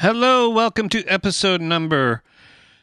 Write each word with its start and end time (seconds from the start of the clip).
Hello, 0.00 0.48
welcome 0.48 0.88
to 0.90 1.04
episode 1.06 1.60
number 1.60 2.22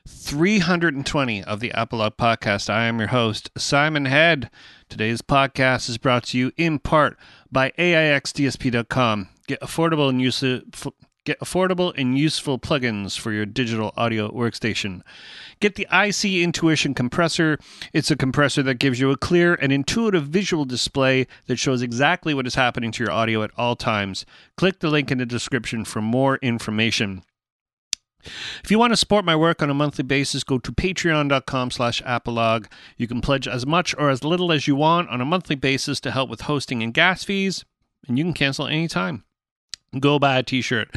320 0.05 1.41
of 1.45 1.61
the 1.61 1.69
Apolog 1.69 2.17
Podcast. 2.17 2.69
I 2.69 2.87
am 2.87 2.99
your 2.99 3.07
host, 3.07 3.49
Simon 3.57 4.03
Head. 4.03 4.49
Today's 4.89 5.21
podcast 5.21 5.87
is 5.87 5.97
brought 5.97 6.25
to 6.25 6.37
you 6.37 6.51
in 6.57 6.77
part 6.77 7.17
by 7.49 7.71
AIXDSP.com. 7.79 9.29
Get 9.47 9.61
affordable 9.61 10.09
and 10.09 10.21
useful 10.21 10.93
get 11.25 11.39
affordable 11.39 11.93
and 11.97 12.17
useful 12.17 12.57
plugins 12.57 13.19
for 13.19 13.31
your 13.31 13.45
digital 13.45 13.93
audio 13.97 14.29
workstation. 14.31 15.01
Get 15.59 15.75
the 15.75 15.87
IC 15.91 16.43
Intuition 16.43 16.93
compressor. 16.93 17.57
It's 17.91 18.11
a 18.11 18.15
compressor 18.15 18.63
that 18.63 18.79
gives 18.79 18.99
you 18.99 19.11
a 19.11 19.17
clear 19.17 19.55
and 19.55 19.71
intuitive 19.71 20.27
visual 20.27 20.65
display 20.65 21.27
that 21.47 21.59
shows 21.59 21.81
exactly 21.81 22.33
what 22.33 22.47
is 22.47 22.55
happening 22.55 22.91
to 22.93 23.03
your 23.03 23.11
audio 23.11 23.43
at 23.43 23.51
all 23.57 23.75
times. 23.75 24.25
Click 24.55 24.79
the 24.79 24.89
link 24.89 25.11
in 25.11 25.17
the 25.17 25.25
description 25.25 25.83
for 25.83 26.01
more 26.01 26.37
information. 26.37 27.23
If 28.63 28.71
you 28.71 28.79
want 28.79 28.91
to 28.91 28.97
support 28.97 29.25
my 29.25 29.35
work 29.35 29.61
on 29.61 29.69
a 29.69 29.73
monthly 29.73 30.03
basis, 30.03 30.43
go 30.43 30.57
to 30.57 30.71
patreon.com 30.71 31.71
slash 31.71 32.01
apolog. 32.03 32.65
You 32.97 33.07
can 33.07 33.21
pledge 33.21 33.47
as 33.47 33.65
much 33.65 33.93
or 33.97 34.09
as 34.09 34.23
little 34.23 34.51
as 34.51 34.67
you 34.67 34.75
want 34.75 35.09
on 35.09 35.21
a 35.21 35.25
monthly 35.25 35.55
basis 35.55 35.99
to 36.01 36.11
help 36.11 36.29
with 36.29 36.41
hosting 36.41 36.81
and 36.81 36.93
gas 36.93 37.23
fees, 37.23 37.65
and 38.07 38.17
you 38.17 38.23
can 38.23 38.33
cancel 38.33 38.67
anytime. 38.67 39.23
Go 39.99 40.19
buy 40.19 40.37
a 40.37 40.43
t-shirt 40.43 40.95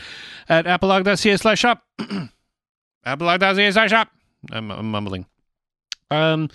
at 0.49 0.67
apolog.ca 0.67 1.37
slash 1.37 1.59
shop. 1.59 1.85
apolog.ca 3.07 3.71
slash 3.73 3.91
shop. 3.91 4.11
I'm, 4.51 4.71
I'm 4.71 4.91
mumbling. 4.91 5.27
Um, 6.11 6.49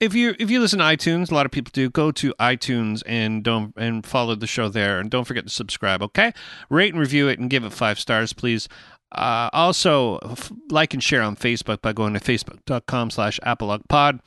if 0.00 0.14
you 0.14 0.34
if 0.40 0.50
you 0.50 0.58
listen 0.58 0.80
to 0.80 0.84
iTunes, 0.84 1.30
a 1.30 1.34
lot 1.34 1.46
of 1.46 1.52
people 1.52 1.70
do. 1.72 1.88
Go 1.88 2.10
to 2.10 2.34
iTunes 2.40 3.02
and 3.06 3.44
don't 3.44 3.72
and 3.76 4.04
follow 4.04 4.34
the 4.34 4.48
show 4.48 4.68
there, 4.68 4.98
and 4.98 5.08
don't 5.08 5.24
forget 5.24 5.44
to 5.44 5.52
subscribe. 5.52 6.02
Okay, 6.02 6.32
rate 6.68 6.92
and 6.92 7.00
review 7.00 7.28
it, 7.28 7.38
and 7.38 7.48
give 7.48 7.62
it 7.64 7.72
five 7.72 8.00
stars, 8.00 8.32
please. 8.32 8.68
Uh, 9.12 9.48
also, 9.52 10.18
f- 10.18 10.50
like 10.70 10.92
and 10.94 11.02
share 11.02 11.22
on 11.22 11.36
Facebook 11.36 11.82
by 11.82 11.92
going 11.92 12.14
to 12.14 12.20
facebook.com 12.20 13.10
slash 13.10 13.38
apologpod. 13.46 14.20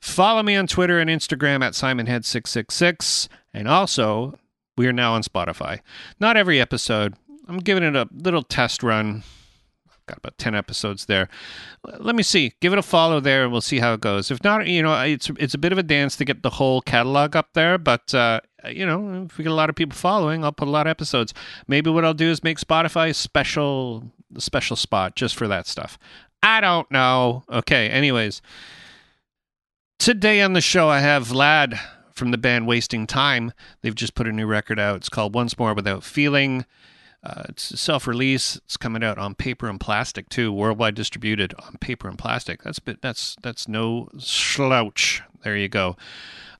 Follow 0.00 0.42
me 0.42 0.56
on 0.56 0.66
Twitter 0.66 0.98
and 0.98 1.10
Instagram 1.10 1.62
at 1.62 1.74
simonhead666. 1.74 3.28
And 3.52 3.68
also, 3.68 4.38
we 4.76 4.86
are 4.86 4.92
now 4.92 5.14
on 5.14 5.22
Spotify. 5.22 5.80
Not 6.20 6.36
every 6.36 6.60
episode. 6.60 7.14
I'm 7.48 7.58
giving 7.58 7.82
it 7.82 7.96
a 7.96 8.08
little 8.12 8.42
test 8.42 8.82
run. 8.82 9.22
Got 10.06 10.18
about 10.18 10.38
10 10.38 10.54
episodes 10.54 11.06
there. 11.06 11.28
Let 11.84 12.16
me 12.16 12.24
see. 12.24 12.54
Give 12.60 12.72
it 12.72 12.78
a 12.78 12.82
follow 12.82 13.20
there 13.20 13.44
and 13.44 13.52
we'll 13.52 13.60
see 13.60 13.78
how 13.78 13.94
it 13.94 14.00
goes. 14.00 14.30
If 14.30 14.42
not, 14.42 14.66
you 14.66 14.82
know, 14.82 15.00
it's 15.00 15.30
it's 15.38 15.54
a 15.54 15.58
bit 15.58 15.70
of 15.70 15.78
a 15.78 15.82
dance 15.82 16.16
to 16.16 16.24
get 16.24 16.42
the 16.42 16.50
whole 16.50 16.80
catalog 16.80 17.36
up 17.36 17.50
there, 17.54 17.78
but 17.78 18.12
uh, 18.12 18.40
you 18.68 18.84
know, 18.84 19.26
if 19.26 19.38
we 19.38 19.44
get 19.44 19.52
a 19.52 19.54
lot 19.54 19.70
of 19.70 19.76
people 19.76 19.96
following, 19.96 20.44
I'll 20.44 20.52
put 20.52 20.66
a 20.66 20.72
lot 20.72 20.88
of 20.88 20.90
episodes. 20.90 21.32
Maybe 21.68 21.88
what 21.88 22.04
I'll 22.04 22.14
do 22.14 22.30
is 22.30 22.42
make 22.42 22.58
Spotify 22.58 23.10
a 23.10 23.14
special 23.14 24.10
a 24.34 24.40
special 24.40 24.76
spot 24.76 25.14
just 25.14 25.36
for 25.36 25.46
that 25.46 25.68
stuff. 25.68 25.98
I 26.42 26.60
don't 26.60 26.90
know. 26.90 27.44
Okay, 27.48 27.88
anyways. 27.88 28.42
Today 30.00 30.40
on 30.42 30.52
the 30.52 30.60
show 30.60 30.88
I 30.88 30.98
have 30.98 31.28
Vlad 31.28 31.78
from 32.14 32.30
the 32.30 32.38
band 32.38 32.66
Wasting 32.66 33.06
Time. 33.06 33.52
They've 33.80 33.94
just 33.94 34.14
put 34.14 34.26
a 34.26 34.32
new 34.32 34.46
record 34.46 34.78
out. 34.78 34.96
It's 34.96 35.08
called 35.08 35.34
Once 35.34 35.58
More 35.58 35.74
Without 35.74 36.04
Feeling. 36.04 36.64
Uh, 37.24 37.44
it's 37.50 37.80
self 37.80 38.06
release. 38.08 38.56
It's 38.56 38.76
coming 38.76 39.04
out 39.04 39.16
on 39.16 39.34
paper 39.36 39.68
and 39.68 39.78
plastic 39.78 40.28
too, 40.28 40.52
worldwide 40.52 40.96
distributed 40.96 41.54
on 41.60 41.76
paper 41.80 42.08
and 42.08 42.18
plastic. 42.18 42.62
That's 42.62 42.80
bit, 42.80 43.00
that's 43.00 43.36
that's 43.42 43.68
no 43.68 44.08
slouch. 44.18 45.22
There 45.44 45.56
you 45.56 45.68
go. 45.68 45.96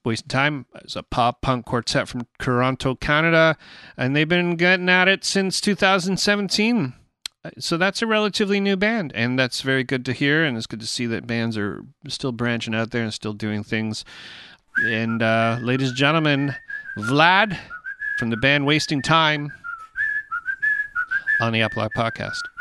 Wasting 0.05 0.29
Time 0.29 0.67
is 0.85 0.95
a 0.97 1.03
pop 1.03 1.41
punk 1.41 1.65
quartet 1.67 2.09
from 2.09 2.27
Toronto, 2.39 2.95
Canada, 2.95 3.57
and 3.97 4.15
they've 4.15 4.29
been 4.29 4.57
getting 4.57 4.89
at 4.89 5.09
it 5.09 5.25
since 5.25 5.61
2017. 5.61 6.95
Uh, 7.45 7.51
So 7.59 7.77
that's 7.77 8.03
a 8.03 8.07
relatively 8.07 8.61
new 8.61 8.77
band, 8.77 9.13
and 9.15 9.39
that's 9.39 9.63
very 9.63 9.85
good 9.85 10.05
to 10.07 10.13
hear. 10.13 10.45
And 10.45 10.57
it's 10.57 10.67
good 10.67 10.81
to 10.81 10.87
see 10.87 11.07
that 11.07 11.27
bands 11.27 11.57
are 11.57 11.85
still 12.09 12.33
branching 12.33 12.75
out 12.75 12.91
there 12.93 13.03
and 13.03 13.13
still 13.15 13.33
doing 13.33 13.63
things. 13.65 14.05
And 14.79 15.23
uh, 15.23 15.59
ladies 15.61 15.89
and 15.89 15.97
gentlemen, 15.97 16.55
Vlad 16.99 17.59
from 18.19 18.31
the 18.31 18.37
band 18.37 18.67
Wasting 18.67 19.03
Time 19.03 19.53
on 21.41 21.53
the 21.53 21.61
Apolog 21.61 21.91
Podcast. 21.97 22.52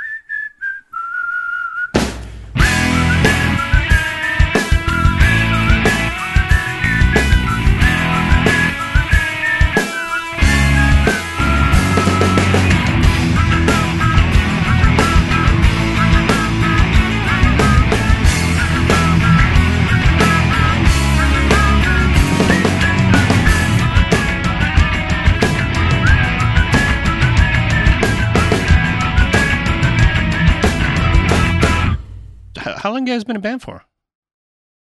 How 32.82 32.92
long 32.92 33.06
you 33.06 33.14
guys 33.14 33.24
been 33.24 33.36
a 33.36 33.40
band 33.40 33.62
for? 33.62 33.86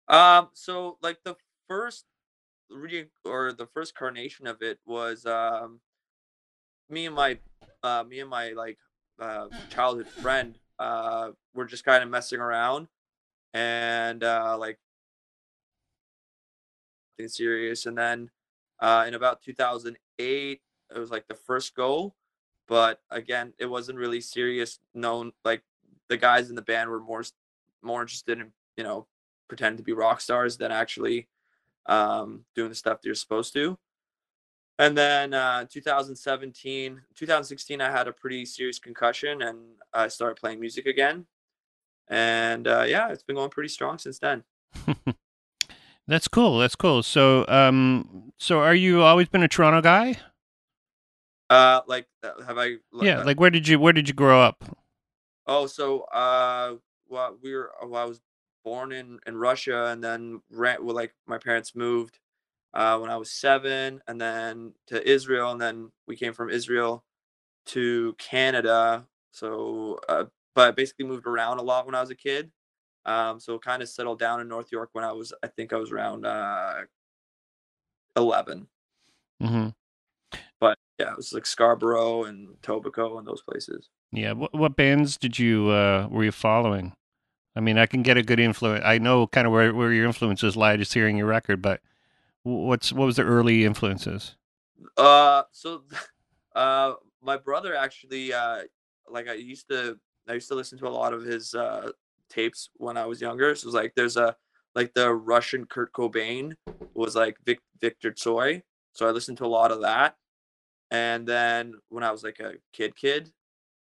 Um, 0.09 0.49
so 0.53 0.99
like 1.01 1.19
the 1.25 1.37
first 1.69 2.07
re 2.69 3.07
or 3.25 3.53
the 3.53 3.67
first 3.67 3.95
carnation 3.95 4.49
of 4.49 4.63
it 4.63 4.81
was 4.85 5.25
um 5.27 5.79
me 6.91 7.07
and 7.07 7.15
my 7.15 7.39
uh 7.85 8.03
me 8.03 8.19
and 8.19 8.29
my 8.29 8.51
like 8.51 8.79
uh 9.21 9.47
childhood 9.71 10.09
friend 10.09 10.59
uh 10.81 11.31
were 11.55 11.67
just 11.67 11.85
kind 11.85 12.03
of 12.03 12.11
messing 12.11 12.41
around 12.41 12.89
and 13.53 14.25
uh 14.25 14.57
like 14.59 14.81
being 17.17 17.29
serious 17.29 17.87
and 17.87 17.97
then 17.97 18.29
uh 18.81 19.05
in 19.07 19.15
about 19.15 19.41
2008 19.41 20.61
it 20.91 20.99
was 20.99 21.11
like 21.13 21.29
the 21.29 21.35
first 21.35 21.77
goal 21.77 22.17
but 22.67 23.01
again 23.11 23.53
it 23.59 23.67
wasn't 23.67 23.97
really 23.97 24.21
serious 24.21 24.81
known 24.95 25.31
like 25.45 25.63
the 26.09 26.17
guys 26.17 26.51
in 26.51 26.57
the 26.57 26.63
band 26.63 26.91
were 26.91 27.01
more 27.01 27.23
more 27.85 28.03
interested 28.03 28.41
in 28.41 28.53
you 28.77 28.85
know 28.85 29.07
pretend 29.49 29.77
to 29.79 29.85
be 29.85 29.93
rock 29.93 30.21
stars 30.21 30.57
than 30.57 30.73
actually 30.73 31.29
um, 31.87 32.45
doing 32.55 32.71
the 32.71 32.75
stuff 32.75 33.01
that 33.01 33.07
you're 33.07 33.15
supposed 33.15 33.53
to. 33.53 33.79
And 34.79 34.97
then 34.99 35.35
uh, 35.35 35.67
2017, 35.71 37.01
2016, 37.15 37.81
I 37.81 37.91
had 37.91 38.09
a 38.09 38.13
pretty 38.13 38.45
serious 38.45 38.79
concussion 38.79 39.43
and 39.43 39.59
I 39.93 40.09
started 40.09 40.37
playing 40.37 40.59
music 40.61 40.87
again. 40.87 41.27
And 42.09 42.67
uh, 42.67 42.85
yeah, 42.87 43.11
it's 43.11 43.23
been 43.23 43.37
going 43.37 43.51
pretty 43.51 43.69
strong 43.69 43.99
since 43.99 44.19
then. 44.19 44.43
That's 46.09 46.29
cool. 46.29 46.59
That's 46.59 46.77
cool. 46.77 47.03
So, 47.03 47.47
um, 47.49 48.33
so 48.39 48.61
are 48.61 48.75
you 48.75 49.03
always 49.03 49.29
been 49.29 49.43
a 49.43 49.49
Toronto 49.49 49.81
guy? 49.81 50.17
Uh, 51.49 51.81
like, 51.87 52.07
uh, 52.23 52.43
have 52.43 52.59
I? 52.59 52.77
Yeah. 53.01 53.21
uh, 53.21 53.25
Like, 53.25 53.39
where 53.39 53.51
did 53.51 53.69
you 53.69 53.79
where 53.79 53.93
did 53.93 54.09
you 54.09 54.15
grow 54.15 54.41
up? 54.41 54.65
Oh, 55.47 55.67
so 55.67 56.01
uh, 56.13 56.75
well, 57.15 57.39
we 57.43 57.55
were. 57.55 57.73
Well, 57.87 58.03
I 58.03 58.07
was 58.07 58.21
born 58.65 58.93
in 58.93 59.21
in 59.27 59.37
Russia, 59.37 59.87
and 59.87 60.05
then 60.05 60.43
ran. 60.51 60.85
Well, 60.85 60.97
like 60.97 61.15
my 61.27 61.39
parents 61.39 61.75
moved 61.77 62.19
uh, 62.75 62.99
when 62.99 63.11
I 63.11 63.17
was 63.17 63.31
seven, 63.31 64.03
and 64.09 64.21
then 64.21 64.75
to 64.89 65.09
Israel, 65.09 65.53
and 65.53 65.61
then 65.61 65.93
we 66.09 66.17
came 66.17 66.35
from 66.35 66.51
Israel 66.51 67.05
to 67.67 68.15
Canada. 68.19 69.07
So, 69.33 70.01
uh, 70.09 70.25
but 70.55 70.69
I 70.69 70.71
basically 70.73 71.07
moved 71.07 71.27
around 71.27 71.59
a 71.59 71.63
lot 71.63 71.87
when 71.87 71.95
I 71.95 72.01
was 72.01 72.11
a 72.11 72.17
kid. 72.17 72.51
Um, 73.07 73.41
so 73.41 73.59
kind 73.59 73.83
of 73.83 73.89
settled 73.89 74.19
down 74.19 74.41
in 74.41 74.49
North 74.49 74.73
York 74.73 74.91
when 74.93 75.05
I 75.05 75.13
was. 75.13 75.33
I 75.43 75.49
think 75.49 75.73
I 75.73 75.77
was 75.77 75.93
around 75.93 76.27
uh, 76.27 76.83
eleven. 78.17 78.69
hmm 79.41 79.69
But 80.61 80.79
yeah, 80.99 81.13
it 81.13 81.17
was 81.17 81.33
like 81.33 81.47
Scarborough 81.47 82.25
and 82.25 82.49
Etobicoke 82.63 83.19
and 83.19 83.27
those 83.27 83.43
places. 83.43 83.89
Yeah. 84.13 84.33
What 84.33 84.55
what 84.55 84.77
bands 84.77 85.17
did 85.19 85.39
you 85.39 85.69
uh 85.69 86.09
were 86.11 86.25
you 86.25 86.33
following? 86.33 86.93
I 87.57 87.61
mean, 87.61 87.79
I 87.79 87.87
can 87.87 88.03
get 88.03 88.17
a 88.17 88.23
good 88.23 88.41
influence. 88.41 88.83
I 88.85 88.99
know 88.99 89.27
kind 89.27 89.47
of 89.47 89.53
where 89.53 89.73
where 89.75 89.93
your 89.93 90.07
influences 90.07 90.57
lie 90.57 90.77
just 90.77 90.95
hearing 90.95 91.17
your 91.17 91.27
record, 91.27 91.63
but 91.63 91.81
what's 92.43 92.93
what 92.93 93.07
was 93.07 93.17
the 93.17 93.23
early 93.23 93.65
influences? 93.65 94.37
Uh, 94.97 95.43
so, 95.53 95.85
uh, 96.55 96.95
my 97.23 97.37
brother 97.37 97.75
actually, 97.75 98.33
uh, 98.33 98.63
like 99.09 99.29
I 99.29 99.35
used 99.35 99.69
to, 99.69 99.99
I 100.29 100.35
used 100.35 100.49
to 100.49 100.55
listen 100.55 100.79
to 100.79 100.89
a 100.89 100.91
lot 100.91 101.13
of 101.13 101.23
his 101.23 101.55
uh 101.55 101.91
tapes 102.29 102.71
when 102.77 102.97
I 102.97 103.07
was 103.07 103.21
younger. 103.21 103.55
So 103.55 103.65
it 103.65 103.67
was 103.67 103.75
like 103.75 103.95
there's 103.95 104.17
a 104.17 104.37
like 104.75 104.93
the 104.95 105.13
Russian 105.13 105.67
Kurt 105.67 105.93
Cobain 105.93 106.55
was 106.95 107.15
like 107.15 107.37
Vic, 107.45 107.61
Victor 107.81 108.11
Tsoi. 108.11 108.63
So 108.93 109.07
I 109.07 109.11
listened 109.11 109.39
to 109.39 109.47
a 109.47 109.47
lot 109.47 109.71
of 109.71 109.83
that. 109.83 110.17
And 110.91 111.27
then 111.27 111.75
when 111.89 112.05
I 112.05 112.11
was 112.11 112.23
like 112.23 112.41
a 112.41 112.55
kid, 112.73 112.95
kid, 112.97 113.33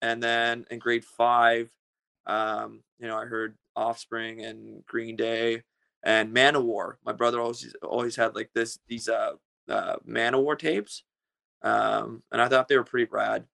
and 0.02 0.22
then 0.22 0.66
in 0.72 0.80
grade 0.80 1.06
five, 1.06 1.70
um, 2.26 2.82
you 3.00 3.08
know, 3.08 3.18
I 3.18 3.26
heard 3.26 3.56
Offspring 3.76 4.44
and 4.44 4.86
Green 4.86 5.16
Day 5.16 5.64
and 6.04 6.34
Manowar. 6.34 6.96
My 7.06 7.14
brother 7.14 7.40
always 7.40 7.76
always 7.82 8.16
had 8.16 8.36
like 8.36 8.52
this 8.54 8.80
these 8.88 9.10
uh, 9.10 9.34
uh 9.70 9.96
Manowar 10.08 10.58
tapes, 10.58 11.04
um, 11.62 12.24
and 12.32 12.42
I 12.42 12.48
thought 12.48 12.68
they 12.68 12.78
were 12.78 12.84
pretty 12.84 13.10
rad. 13.12 13.46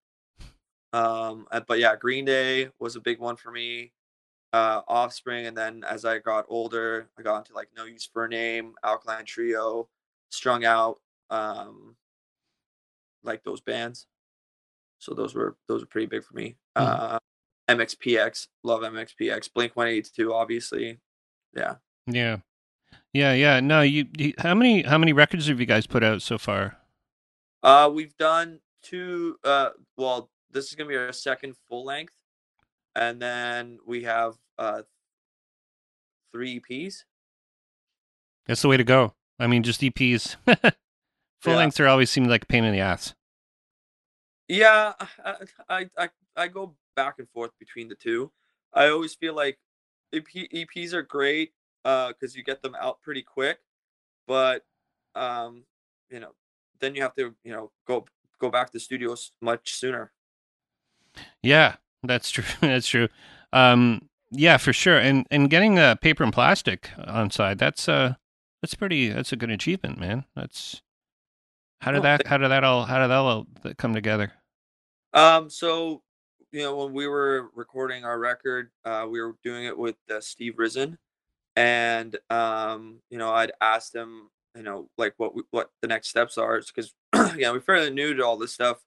Um, 0.92 1.48
uh, 1.52 1.62
but 1.68 1.80
yeah, 1.80 1.96
Green 1.96 2.26
Day 2.26 2.70
was 2.80 2.96
a 2.96 3.02
big 3.02 3.20
one 3.20 3.36
for 3.36 3.52
me. 3.52 3.94
Uh, 4.52 4.82
Offspring, 4.88 5.46
and 5.46 5.56
then 5.56 5.84
as 5.88 6.06
I 6.06 6.18
got 6.18 6.46
older, 6.50 7.08
I 7.18 7.22
got 7.22 7.38
into 7.38 7.54
like 7.54 7.70
No 7.78 7.86
Use 7.86 8.10
for 8.12 8.26
a 8.26 8.30
Name, 8.30 8.74
Alkaline 8.84 9.26
Trio, 9.26 9.88
Strung 10.30 10.66
Out, 10.66 11.00
um, 11.30 11.96
like 13.24 13.44
those 13.44 13.62
bands. 13.62 14.08
So 14.98 15.14
those 15.14 15.36
were 15.36 15.56
those 15.68 15.82
were 15.82 15.88
pretty 15.88 16.08
big 16.08 16.24
for 16.24 16.36
me. 16.36 16.56
Hmm. 16.76 16.84
Uh, 16.84 17.20
MXPX, 17.70 18.48
love 18.64 18.82
MXPX. 18.82 19.50
Blink 19.54 19.76
One 19.76 19.88
Eighty 19.88 20.10
Two, 20.16 20.34
obviously. 20.34 21.00
Yeah. 21.56 21.76
Yeah. 22.08 22.38
Yeah, 23.14 23.34
yeah. 23.34 23.60
No, 23.60 23.82
you, 23.82 24.06
you 24.18 24.34
how 24.40 24.54
many 24.56 24.82
how 24.84 24.98
many 24.98 25.14
records 25.14 25.48
have 25.48 25.60
you 25.60 25.66
guys 25.66 25.88
put 25.88 26.04
out 26.04 26.22
so 26.22 26.38
far? 26.38 26.78
Uh, 27.64 27.90
we've 27.94 28.16
done 28.18 28.60
two. 28.82 29.38
Uh, 29.44 29.70
well, 29.98 30.30
this 30.52 30.68
is 30.70 30.76
gonna 30.76 30.90
be 30.90 30.96
our 30.96 31.12
second 31.12 31.56
full 31.68 31.86
length, 31.86 32.14
and 32.96 33.22
then 33.22 33.80
we 33.86 34.04
have 34.04 34.36
uh 34.58 34.82
three 36.32 36.60
EPs. 36.60 37.04
That's 38.46 38.62
the 38.62 38.68
way 38.68 38.78
to 38.78 38.84
go. 38.84 39.14
I 39.40 39.48
mean, 39.48 39.64
just 39.64 39.82
EPs. 39.82 40.36
Full 41.42 41.54
Yeah. 41.54 41.58
lengths 41.58 41.80
are 41.80 41.88
always 41.88 42.10
seem 42.10 42.26
like 42.26 42.44
a 42.44 42.48
pain 42.48 42.64
in 42.66 42.74
the 42.74 42.80
ass. 42.82 43.14
Yeah, 44.48 44.94
I, 45.24 45.36
I 45.70 45.90
I 45.98 46.10
I 46.36 46.48
go 46.48 46.76
back 46.96 47.16
and 47.20 47.30
forth 47.30 47.52
between 47.60 47.88
the 47.88 47.96
two. 47.96 48.32
I 48.74 48.88
always 48.88 49.16
feel 49.16 49.36
like 49.36 49.60
EP, 50.14 50.26
EPs 50.26 50.94
are 50.94 51.04
great 51.04 51.54
uh 51.86 52.10
because 52.10 52.36
you 52.36 52.44
get 52.44 52.62
them 52.62 52.76
out 52.80 53.02
pretty 53.02 53.22
quick, 53.22 53.60
but 54.28 54.64
um 55.16 55.64
you 56.10 56.20
know 56.20 56.34
then 56.80 56.96
you 56.96 57.02
have 57.02 57.16
to 57.16 57.34
you 57.44 57.52
know 57.52 57.72
go 57.88 58.06
go 58.40 58.50
back 58.50 58.72
to 58.72 58.80
studios 58.80 59.32
much 59.42 59.76
sooner. 59.76 60.12
Yeah, 61.44 61.76
that's 62.04 62.32
true. 62.32 62.46
that's 62.62 62.88
true. 62.88 63.10
Um, 63.54 64.10
yeah, 64.32 64.58
for 64.58 64.74
sure. 64.74 64.98
And 64.98 65.26
and 65.32 65.50
getting 65.50 65.80
uh, 65.80 65.96
paper 65.96 66.24
and 66.24 66.34
plastic 66.34 66.90
on 66.98 67.32
side, 67.32 67.58
that's 67.58 67.88
uh 67.90 68.16
that's 68.62 68.76
pretty 68.76 69.10
that's 69.10 69.32
a 69.32 69.36
good 69.36 69.50
achievement, 69.50 70.00
man. 70.00 70.26
That's 70.36 70.82
how 71.82 71.92
did 71.92 72.00
Oh, 72.00 72.04
that 72.04 72.28
how 72.28 72.38
did 72.38 72.50
that 72.50 72.64
all 72.64 72.86
how 72.86 73.00
did 73.00 73.08
that 73.08 73.18
all 73.18 73.48
come 73.78 73.94
together? 73.94 74.34
Um, 75.14 75.50
so 75.50 76.04
you 76.52 76.64
know, 76.64 76.76
when 76.76 76.94
we 76.94 77.08
were 77.08 77.50
recording 77.56 78.06
our 78.06 78.20
record, 78.20 78.72
uh, 78.86 79.06
we 79.10 79.22
were 79.22 79.36
doing 79.44 79.66
it 79.66 79.78
with 79.78 79.96
uh, 80.10 80.20
Steve 80.20 80.58
Risen, 80.58 80.98
and 81.56 82.18
um, 82.30 83.00
you 83.10 83.18
know, 83.18 83.32
I'd 83.32 83.52
asked 83.62 83.94
him, 83.94 84.30
you 84.56 84.64
know, 84.64 84.90
like 84.98 85.14
what 85.18 85.36
we, 85.36 85.44
what 85.52 85.70
the 85.82 85.88
next 85.88 86.10
steps 86.10 86.38
are, 86.38 86.60
because 86.62 86.94
yeah, 87.38 87.52
we're 87.52 87.60
fairly 87.60 87.92
new 87.92 88.14
to 88.16 88.26
all 88.26 88.38
this 88.38 88.54
stuff, 88.54 88.78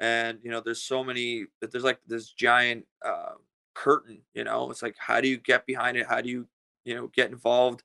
and 0.00 0.38
you 0.42 0.50
know, 0.50 0.60
there's 0.60 0.82
so 0.82 1.02
many, 1.02 1.46
there's 1.60 1.84
like 1.84 2.00
this 2.06 2.30
giant 2.30 2.86
uh, 3.04 3.34
curtain, 3.74 4.20
you 4.34 4.44
know, 4.44 4.70
it's 4.70 4.82
like 4.82 4.96
how 4.98 5.20
do 5.20 5.28
you 5.28 5.38
get 5.38 5.66
behind 5.66 5.96
it? 5.96 6.06
How 6.06 6.20
do 6.20 6.28
you, 6.28 6.46
you 6.84 6.94
know, 6.94 7.06
get 7.08 7.30
involved, 7.30 7.82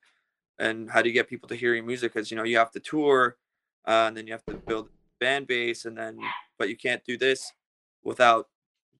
and 0.59 0.89
how 0.89 1.01
do 1.01 1.07
you 1.07 1.13
get 1.13 1.29
people 1.29 1.47
to 1.49 1.55
hear 1.55 1.73
your 1.73 1.85
music? 1.85 2.13
Because 2.13 2.29
you 2.29 2.35
know, 2.37 2.43
you 2.43 2.57
have 2.57 2.71
to 2.71 2.79
tour, 2.81 3.37
uh, 3.87 4.05
and 4.07 4.17
then 4.17 4.27
you 4.27 4.33
have 4.33 4.45
to 4.45 4.55
build 4.55 4.89
fan 5.21 5.45
base, 5.45 5.85
and 5.85 5.97
then 5.97 6.19
but 6.59 6.67
you 6.67 6.75
can't 6.75 7.03
do 7.05 7.17
this 7.17 7.53
without 8.03 8.47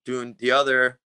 doing 0.04 0.34
the 0.38 0.50
other. 0.50 0.98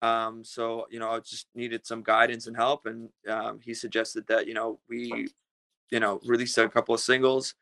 Um, 0.00 0.44
so 0.44 0.86
you 0.90 0.98
know, 0.98 1.10
I 1.10 1.20
just 1.20 1.46
needed 1.54 1.86
some 1.86 2.02
guidance 2.02 2.46
and 2.46 2.56
help, 2.56 2.86
and 2.86 3.08
um, 3.28 3.60
he 3.62 3.72
suggested 3.74 4.26
that 4.28 4.46
you 4.46 4.54
know 4.54 4.80
we, 4.88 5.28
you 5.90 6.00
know, 6.00 6.20
release 6.24 6.58
a 6.58 6.68
couple 6.68 6.94
of 6.94 7.00
singles, 7.00 7.54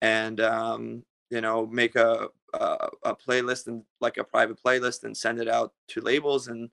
and 0.00 0.40
um, 0.40 1.02
you 1.30 1.40
know, 1.40 1.66
make 1.66 1.96
a, 1.96 2.28
a 2.54 2.88
a 3.02 3.16
playlist 3.16 3.66
and 3.66 3.82
like 4.00 4.16
a 4.16 4.24
private 4.24 4.58
playlist 4.64 5.04
and 5.04 5.16
send 5.16 5.40
it 5.40 5.48
out 5.48 5.72
to 5.88 6.00
labels 6.00 6.48
and 6.48 6.70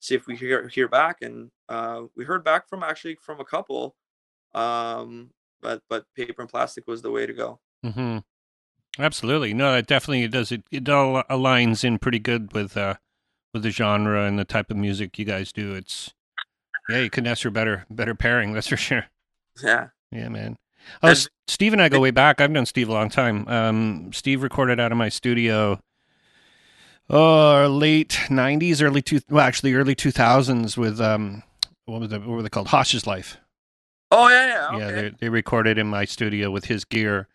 see 0.00 0.14
if 0.14 0.26
we 0.26 0.36
hear 0.36 0.68
hear 0.68 0.88
back. 0.88 1.18
And 1.22 1.50
uh, 1.68 2.02
we 2.16 2.24
heard 2.24 2.44
back 2.44 2.68
from 2.68 2.82
actually 2.82 3.16
from 3.22 3.40
a 3.40 3.44
couple, 3.44 3.94
um, 4.54 5.30
but 5.62 5.82
but 5.88 6.04
paper 6.16 6.42
and 6.42 6.50
plastic 6.50 6.86
was 6.88 7.00
the 7.00 7.12
way 7.12 7.26
to 7.26 7.32
go. 7.32 7.60
Mm-hmm. 7.84 8.18
Absolutely. 8.98 9.54
No, 9.54 9.76
it 9.76 9.86
definitely 9.86 10.26
does. 10.28 10.52
It 10.52 10.62
it 10.70 10.88
all 10.88 11.22
aligns 11.30 11.84
in 11.84 11.98
pretty 11.98 12.18
good 12.18 12.52
with 12.52 12.76
uh 12.76 12.94
with 13.54 13.62
the 13.62 13.70
genre 13.70 14.26
and 14.26 14.38
the 14.38 14.44
type 14.44 14.70
of 14.70 14.76
music 14.76 15.18
you 15.18 15.24
guys 15.24 15.52
do. 15.52 15.72
It's 15.74 16.12
yeah, 16.90 16.98
you 16.98 17.08
couldn't 17.08 17.28
ask 17.30 17.42
for 17.42 17.50
better 17.50 17.86
better 17.88 18.14
pairing. 18.14 18.52
That's 18.52 18.66
for 18.68 18.76
sure. 18.76 19.06
Yeah. 19.62 19.88
Yeah, 20.10 20.28
man. 20.28 20.58
Oh, 21.02 21.08
And- 21.08 21.28
Steve 21.48 21.72
and 21.72 21.80
I 21.80 21.88
go 21.88 22.00
way 22.00 22.10
back. 22.10 22.40
I've 22.40 22.50
known 22.50 22.66
Steve 22.66 22.88
a 22.88 22.92
long 22.92 23.08
time. 23.08 23.46
Um, 23.48 24.12
Steve 24.12 24.42
recorded 24.42 24.80
out 24.80 24.92
of 24.92 24.98
my 24.98 25.08
studio, 25.08 25.78
oh, 27.10 27.66
late 27.68 28.18
'90s, 28.28 28.82
early 28.82 29.02
two. 29.02 29.20
Well, 29.28 29.44
actually, 29.44 29.74
early 29.74 29.94
2000s 29.94 30.76
with 30.76 31.00
um, 31.00 31.42
what 31.86 32.00
was 32.00 32.12
it? 32.12 32.20
What 32.20 32.28
were 32.28 32.42
they 32.42 32.48
called? 32.48 32.68
Hostage 32.68 33.06
Life. 33.06 33.38
Oh 34.10 34.28
yeah, 34.28 34.46
yeah. 34.46 34.68
Okay. 34.68 34.78
Yeah, 34.78 34.90
they 35.02 35.10
they 35.20 35.28
recorded 35.28 35.78
in 35.78 35.86
my 35.86 36.04
studio 36.04 36.50
with 36.50 36.66
his 36.66 36.84
gear. 36.84 37.28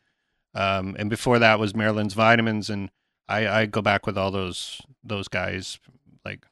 Um, 0.55 0.95
and 0.97 1.09
before 1.09 1.39
that 1.39 1.59
was 1.59 1.73
Marilyn's 1.75 2.13
Vitamins, 2.13 2.69
and 2.69 2.89
I 3.27 3.47
I 3.47 3.65
go 3.65 3.81
back 3.81 4.05
with 4.07 4.17
all 4.17 4.31
those 4.31 4.81
those 5.03 5.27
guys. 5.27 5.79
Like, 6.29 6.45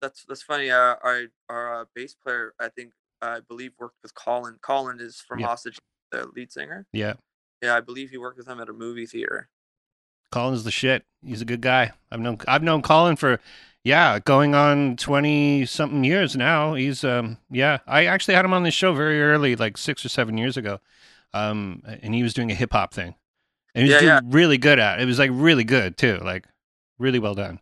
that's 0.00 0.24
that's 0.28 0.42
funny. 0.42 0.70
Uh, 0.70 0.96
our 1.02 1.22
our 1.48 1.80
uh, 1.80 1.84
bass 1.94 2.14
player, 2.14 2.54
I 2.60 2.68
think, 2.68 2.92
I 3.22 3.40
believe, 3.40 3.72
worked 3.78 3.96
with 4.02 4.14
Colin. 4.14 4.58
Colin 4.62 4.98
is 5.00 5.20
from 5.20 5.38
Yeah. 5.40 5.46
Hostage, 5.46 5.78
the 6.10 6.26
lead 6.34 6.52
singer. 6.52 6.86
yeah, 6.92 7.14
Yeah, 7.62 7.76
I 7.76 7.80
believe 7.80 8.10
he 8.10 8.18
worked 8.18 8.38
with 8.38 8.48
him 8.48 8.60
at 8.60 8.68
a 8.68 8.72
movie 8.72 9.06
theater. 9.06 9.48
Colin's 10.30 10.64
the 10.64 10.70
shit. 10.70 11.04
He's 11.24 11.40
a 11.40 11.44
good 11.44 11.60
guy. 11.60 11.92
I've 12.10 12.20
known 12.20 12.38
I've 12.48 12.62
known 12.62 12.82
Colin 12.82 13.16
for 13.16 13.40
yeah, 13.84 14.18
going 14.18 14.54
on 14.54 14.96
twenty 14.96 15.64
something 15.66 16.02
years 16.04 16.34
now. 16.36 16.74
He's 16.74 17.04
um 17.04 17.38
yeah. 17.50 17.78
I 17.86 18.06
actually 18.06 18.34
had 18.34 18.44
him 18.44 18.52
on 18.52 18.62
this 18.64 18.74
show 18.74 18.94
very 18.94 19.22
early, 19.22 19.54
like 19.56 19.76
six 19.78 20.04
or 20.04 20.08
seven 20.08 20.36
years 20.36 20.56
ago. 20.56 20.80
Um 21.32 21.82
and 21.86 22.14
he 22.14 22.22
was 22.22 22.34
doing 22.34 22.50
a 22.50 22.54
hip 22.54 22.72
hop 22.72 22.92
thing. 22.92 23.14
And 23.74 23.86
he 23.86 23.92
was 23.92 24.02
Yeah, 24.02 24.20
doing 24.20 24.32
really 24.32 24.58
good 24.58 24.78
at 24.78 24.98
it. 24.98 25.02
It 25.02 25.06
was 25.06 25.18
like 25.18 25.30
really 25.32 25.64
good 25.64 25.96
too. 25.96 26.18
Like 26.18 26.46
really 26.98 27.18
well 27.20 27.34
done. 27.34 27.60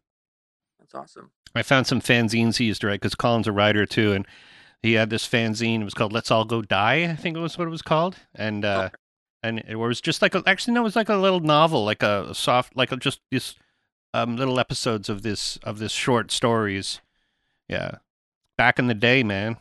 That's 0.93 1.17
awesome. 1.17 1.31
I 1.55 1.63
found 1.63 1.87
some 1.87 2.01
fanzines 2.01 2.57
he 2.57 2.65
used 2.67 2.81
to 2.81 2.87
write 2.87 3.01
because 3.01 3.15
Colin's 3.15 3.47
a 3.47 3.53
writer 3.53 3.87
too, 3.87 4.13
and 4.13 4.27
he 4.83 4.95
had 4.95 5.11
this 5.11 5.27
fanzine. 5.29 5.81
It 5.81 5.85
was 5.85 5.95
called 5.95 6.13
"Let's 6.13 6.31
All 6.31 6.45
Go 6.45 6.63
Die," 6.63 7.05
I 7.11 7.17
think 7.17 7.37
it 7.37 7.41
was 7.41 7.59
what 7.59 7.69
it 7.69 7.71
was 7.71 7.83
called, 7.83 8.17
and 8.35 8.65
uh, 8.65 8.85
Okay. 8.87 8.95
and 9.43 9.59
it 9.69 9.77
was 9.77 10.01
just 10.01 10.23
like 10.23 10.35
a, 10.35 10.43
actually 10.47 10.75
no, 10.75 10.81
it 10.81 10.85
was 10.85 10.97
like 10.97 11.09
a 11.09 11.17
little 11.17 11.41
novel, 11.41 11.85
like 11.85 12.03
a, 12.03 12.27
a 12.31 12.35
soft, 12.35 12.77
like 12.77 12.91
a, 12.93 12.97
just 12.97 13.21
this 13.31 13.55
um, 14.15 14.37
little 14.37 14.59
episodes 14.59 15.09
of 15.09 15.23
this 15.23 15.59
of 15.59 15.79
this 15.79 15.93
short 15.93 16.31
stories. 16.31 17.01
Yeah, 17.69 17.97
back 18.57 18.79
in 18.79 18.87
the 18.87 18.95
day, 18.95 19.23
man. 19.23 19.57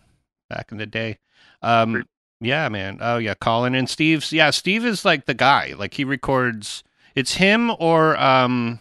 Back 0.49 0.71
in 0.71 0.77
the 0.77 0.85
day. 0.85 1.17
Um, 1.61 2.05
yeah, 2.39 2.67
man. 2.69 2.97
Oh 3.01 3.17
yeah, 3.17 3.35
Colin 3.35 3.75
and 3.75 3.89
Steve's. 3.89 4.31
Yeah, 4.33 4.49
Steve 4.49 4.85
is 4.85 5.05
like 5.05 5.25
the 5.25 5.33
guy. 5.33 5.73
Like 5.77 5.93
he 5.95 6.03
records. 6.03 6.83
It's 7.15 7.35
him 7.35 7.71
or 7.79 8.17
um, 8.17 8.79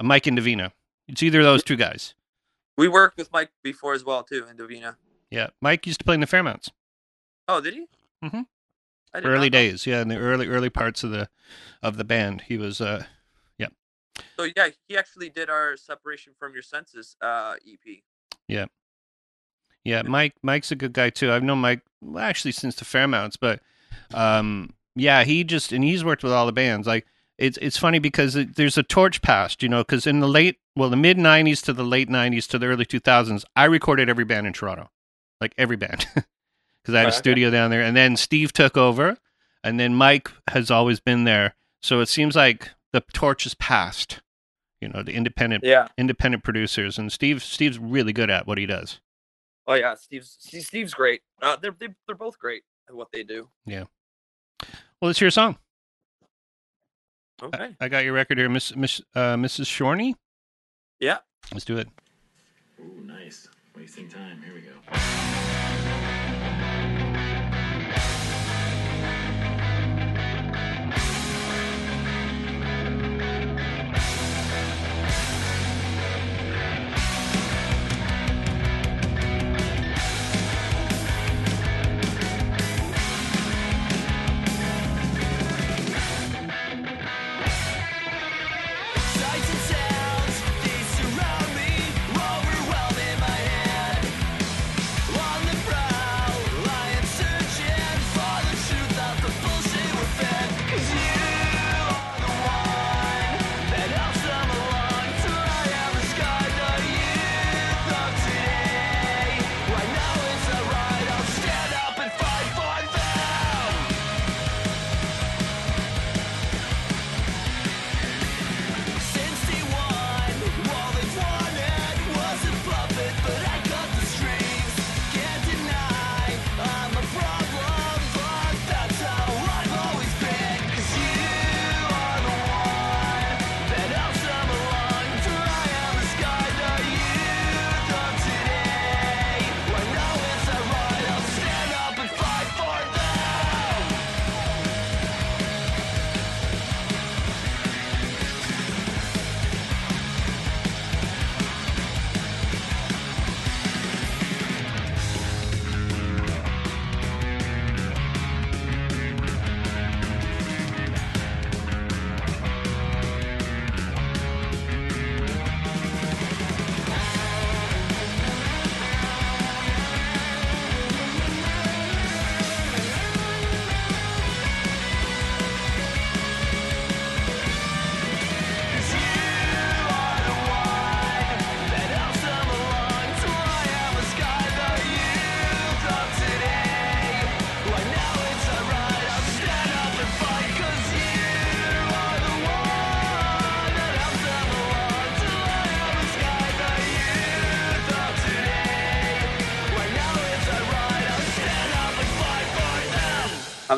Mike 0.00 0.26
and 0.26 0.38
Davina. 0.38 0.72
It's 1.12 1.22
either 1.22 1.40
of 1.40 1.44
those 1.44 1.62
two 1.62 1.76
guys. 1.76 2.14
We 2.78 2.88
worked 2.88 3.18
with 3.18 3.30
Mike 3.32 3.50
before 3.62 3.92
as 3.92 4.02
well 4.02 4.24
too 4.24 4.46
in 4.50 4.56
Davina. 4.56 4.96
Yeah, 5.30 5.48
Mike 5.60 5.86
used 5.86 5.98
to 6.00 6.04
play 6.04 6.14
in 6.14 6.20
the 6.20 6.26
Fairmounts. 6.26 6.70
Oh, 7.46 7.60
did 7.60 7.74
he? 7.74 7.86
Mm 8.24 8.30
Mhm. 8.32 8.46
Early 9.14 9.50
days, 9.50 9.86
yeah, 9.86 10.00
in 10.00 10.08
the 10.08 10.16
early 10.16 10.48
early 10.48 10.70
parts 10.70 11.04
of 11.04 11.10
the 11.10 11.28
of 11.82 11.98
the 11.98 12.04
band, 12.04 12.42
he 12.48 12.56
was. 12.56 12.80
uh 12.80 13.04
Yeah. 13.58 13.68
So 14.38 14.48
yeah, 14.56 14.70
he 14.88 14.96
actually 14.96 15.28
did 15.28 15.50
our 15.50 15.76
separation 15.76 16.32
from 16.38 16.54
your 16.54 16.62
senses 16.62 17.14
uh, 17.20 17.56
EP. 17.70 18.02
Yeah, 18.48 18.66
Yeah, 19.84 20.00
Mike. 20.02 20.34
Mike's 20.42 20.70
a 20.72 20.76
good 20.76 20.94
guy 20.94 21.10
too. 21.10 21.30
I've 21.30 21.42
known 21.42 21.58
Mike 21.58 21.82
well, 22.00 22.24
actually 22.24 22.52
since 22.52 22.74
the 22.76 22.86
Fairmounts, 22.86 23.36
but 23.36 23.60
um, 24.14 24.72
yeah, 24.94 25.24
he 25.24 25.44
just 25.44 25.72
and 25.72 25.84
he's 25.84 26.04
worked 26.04 26.22
with 26.22 26.32
all 26.32 26.46
the 26.46 26.52
bands. 26.52 26.86
Like 26.86 27.06
it's 27.42 27.58
it's 27.60 27.76
funny 27.76 27.98
because 27.98 28.36
it, 28.36 28.56
there's 28.56 28.78
a 28.78 28.82
torch 28.82 29.20
passed, 29.22 29.62
you 29.62 29.68
know, 29.68 29.82
because 29.82 30.06
in 30.06 30.20
the 30.20 30.28
late 30.28 30.58
well 30.76 30.88
the 30.90 30.96
mid 30.96 31.16
'90s 31.18 31.62
to 31.64 31.72
the 31.72 31.84
late 31.84 32.08
'90s 32.08 32.46
to 32.48 32.58
the 32.58 32.66
early 32.66 32.86
2000s, 32.86 33.44
I 33.56 33.64
recorded 33.64 34.08
every 34.08 34.24
band 34.24 34.46
in 34.46 34.52
Toronto, 34.52 34.90
like 35.40 35.52
every 35.58 35.76
band, 35.76 36.06
because 36.14 36.94
I 36.94 37.00
had 37.00 37.08
a 37.08 37.12
studio 37.12 37.50
down 37.50 37.70
there. 37.70 37.82
And 37.82 37.96
then 37.96 38.16
Steve 38.16 38.52
took 38.52 38.76
over, 38.76 39.18
and 39.64 39.78
then 39.80 39.94
Mike 39.94 40.30
has 40.50 40.70
always 40.70 41.00
been 41.00 41.24
there. 41.24 41.54
So 41.82 42.00
it 42.00 42.06
seems 42.08 42.36
like 42.36 42.70
the 42.92 43.00
torch 43.12 43.44
is 43.46 43.54
passed. 43.54 44.20
You 44.80 44.88
know, 44.88 45.02
the 45.02 45.12
independent 45.12 45.64
Yeah. 45.64 45.88
independent 45.98 46.44
producers, 46.44 46.98
and 46.98 47.10
Steve 47.12 47.42
Steve's 47.42 47.78
really 47.78 48.12
good 48.12 48.30
at 48.30 48.46
what 48.46 48.58
he 48.58 48.66
does. 48.66 49.00
Oh 49.66 49.74
yeah, 49.74 49.94
Steve's 49.94 50.36
Steve's 50.40 50.94
great. 50.94 51.22
Uh, 51.40 51.56
they're 51.56 51.74
they, 51.78 51.88
they're 52.06 52.16
both 52.16 52.38
great 52.38 52.62
at 52.88 52.94
what 52.94 53.08
they 53.12 53.22
do. 53.22 53.48
Yeah. 53.66 53.84
Well, 55.00 55.08
let's 55.08 55.18
hear 55.18 55.28
a 55.28 55.32
song. 55.32 55.58
Okay. 57.42 57.74
I 57.80 57.88
got 57.88 58.04
your 58.04 58.12
record 58.14 58.38
here, 58.38 58.48
Miss, 58.48 58.74
Miss 58.74 59.00
uh, 59.14 59.36
Mrs. 59.36 59.66
Shorney. 59.66 60.14
Yeah. 61.00 61.18
Let's 61.52 61.64
do 61.64 61.78
it. 61.78 61.88
Ooh, 62.80 63.02
nice. 63.04 63.48
Wasting 63.76 64.08
time. 64.08 64.42
Here 64.42 64.54
we 64.54 64.60
go. 64.60 65.71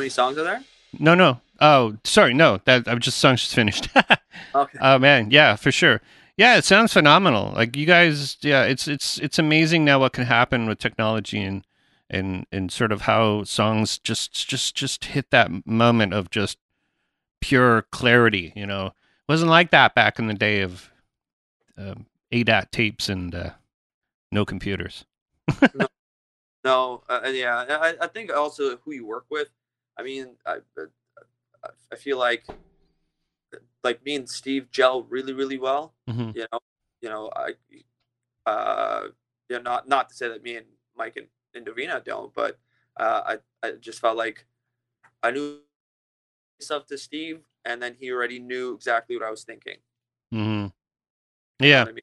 Many 0.05 0.11
songs 0.11 0.37
are 0.37 0.45
there? 0.45 0.63
No, 0.99 1.15
no. 1.15 1.41
Oh, 1.61 1.97
sorry, 2.05 2.35
no. 2.35 2.61
That 2.67 2.87
I 2.87 2.95
just 2.97 3.19
songs 3.19 3.41
just 3.41 3.55
finished. 3.55 3.89
Okay. 4.57 4.79
oh 4.81 4.99
man, 5.01 5.31
yeah, 5.33 5.57
for 5.57 5.73
sure. 5.73 6.01
Yeah, 6.37 6.57
it 6.57 6.65
sounds 6.65 6.93
phenomenal. 6.93 7.53
Like 7.55 7.77
you 7.77 7.87
guys, 7.87 8.37
yeah, 8.41 8.65
it's 8.65 8.87
it's 8.87 9.19
it's 9.19 9.39
amazing 9.39 9.85
now 9.85 9.99
what 9.99 10.13
can 10.13 10.27
happen 10.27 10.69
with 10.69 10.79
technology 10.79 11.41
and 11.41 11.65
and 12.09 12.47
and 12.53 12.71
sort 12.71 12.93
of 12.93 13.03
how 13.03 13.43
songs 13.45 13.99
just 13.99 14.49
just 14.49 14.77
just 14.77 15.07
hit 15.07 15.31
that 15.31 15.67
moment 15.67 16.15
of 16.15 16.31
just 16.31 16.59
pure 17.41 17.83
clarity. 17.91 18.53
You 18.55 18.67
know, 18.67 18.87
it 18.87 18.93
wasn't 19.29 19.51
like 19.51 19.71
that 19.71 19.95
back 19.95 20.21
in 20.21 20.29
the 20.29 20.35
day 20.35 20.61
of 20.61 20.91
um, 21.77 22.07
ADAT 22.33 22.71
tapes 22.71 23.09
and 23.09 23.35
uh, 23.35 23.51
no 24.31 24.45
computers. 24.45 25.05
No, 26.65 27.03
uh, 27.11 27.21
and 27.23 27.37
yeah, 27.37 27.65
I, 27.69 27.95
I 28.01 28.07
think 28.07 28.33
also 28.35 28.79
who 28.79 28.93
you 28.93 29.07
work 29.07 29.27
with. 29.31 29.49
I 29.97 30.03
mean, 30.03 30.37
I, 30.47 30.59
I- 31.93 31.97
feel 31.97 32.19
like 32.19 32.45
like 33.83 34.05
me 34.05 34.17
and 34.17 34.29
Steve 34.29 34.71
gel 34.71 35.05
really, 35.05 35.33
really 35.33 35.59
well. 35.59 35.95
hmm 36.09 36.31
You 36.35 36.47
know, 36.51 36.59
you 37.01 37.09
know, 37.09 37.31
I, 37.35 37.55
uh, 38.47 39.09
know 39.51 39.61
not 39.61 39.89
not 39.89 40.09
to 40.09 40.15
say 40.15 40.29
that 40.29 40.43
me 40.43 40.57
and 40.57 40.67
Mike 40.97 41.17
and, 41.17 41.29
and 41.55 41.65
Davina 41.67 42.03
don't, 42.05 42.35
but 42.35 42.59
uh, 42.99 43.37
I 43.63 43.67
I 43.67 43.73
just 43.73 44.01
felt 44.01 44.17
like 44.17 44.45
I 45.23 45.31
knew 45.31 45.61
stuff 46.61 46.87
to 46.87 46.99
Steve, 46.99 47.41
and 47.65 47.83
then 47.83 47.95
he 47.99 48.11
already 48.11 48.39
knew 48.39 48.75
exactly 48.75 49.17
what 49.17 49.25
I 49.25 49.31
was 49.31 49.45
thinking. 49.45 49.79
Mm-hmm. 50.33 50.49
You 50.51 50.69
know 51.61 51.69
Yeah, 51.69 51.83
I 51.83 51.93
mean? 51.93 52.01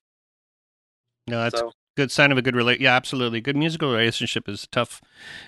no, 1.28 1.44
that's 1.44 1.60
so 1.60 1.72
good 1.96 2.12
sign 2.12 2.32
of 2.32 2.38
a 2.38 2.42
good 2.42 2.56
relate. 2.56 2.82
Yeah, 2.82 2.96
absolutely. 2.96 3.42
Good 3.42 3.56
musical 3.56 3.92
relationship 3.92 4.48
is 4.48 4.68
tough. 4.72 5.02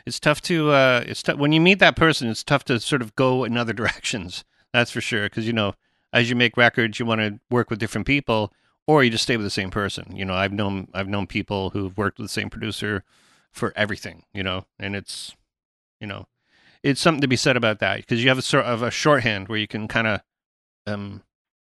It's 0.05 0.19
tough 0.19 0.41
to. 0.43 0.71
Uh, 0.71 1.03
it's 1.05 1.23
tough 1.23 1.37
when 1.37 1.51
you 1.51 1.61
meet 1.61 1.79
that 1.79 1.95
person. 1.95 2.29
It's 2.29 2.43
tough 2.43 2.63
to 2.65 2.79
sort 2.79 3.01
of 3.01 3.15
go 3.15 3.43
in 3.43 3.57
other 3.57 3.73
directions. 3.81 4.43
That's 4.71 4.91
for 4.91 5.01
sure. 5.01 5.23
Because 5.23 5.47
you 5.47 5.53
know, 5.53 5.73
as 6.11 6.29
you 6.29 6.35
make 6.35 6.57
records, 6.57 6.99
you 6.99 7.05
want 7.05 7.21
to 7.21 7.39
work 7.49 7.69
with 7.69 7.79
different 7.79 8.07
people, 8.07 8.53
or 8.87 9.03
you 9.03 9.09
just 9.09 9.23
stay 9.23 9.37
with 9.37 9.45
the 9.45 9.49
same 9.49 9.71
person. 9.71 10.15
You 10.15 10.25
know, 10.25 10.33
I've 10.33 10.53
known 10.53 10.87
I've 10.93 11.09
known 11.09 11.27
people 11.27 11.71
who've 11.71 11.97
worked 11.97 12.17
with 12.17 12.25
the 12.25 12.33
same 12.33 12.49
producer 12.49 13.03
for 13.51 13.73
everything. 13.75 14.23
You 14.33 14.43
know, 14.43 14.65
and 14.79 14.95
it's, 14.95 15.35
you 15.99 16.07
know, 16.07 16.27
it's 16.83 17.01
something 17.01 17.21
to 17.21 17.27
be 17.27 17.35
said 17.35 17.57
about 17.57 17.79
that 17.79 17.97
because 17.97 18.23
you 18.23 18.29
have 18.29 18.37
a 18.37 18.43
sort 18.43 18.65
of 18.65 18.81
a 18.81 18.91
shorthand 18.91 19.47
where 19.47 19.59
you 19.59 19.67
can 19.67 19.87
kind 19.87 20.07
of, 20.07 20.21
um, 20.85 21.23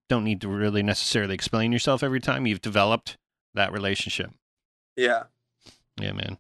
don't 0.07 0.23
need 0.23 0.41
to 0.41 0.47
really 0.47 0.83
necessarily 0.83 1.33
explain 1.33 1.71
yourself 1.71 2.03
every 2.03 2.19
time. 2.19 2.45
You've 2.45 2.61
developed 2.61 3.17
that 3.55 3.71
relationship. 3.71 4.31
Yeah, 4.99 5.23
Yeah, 5.97 6.11
man, 6.11 6.37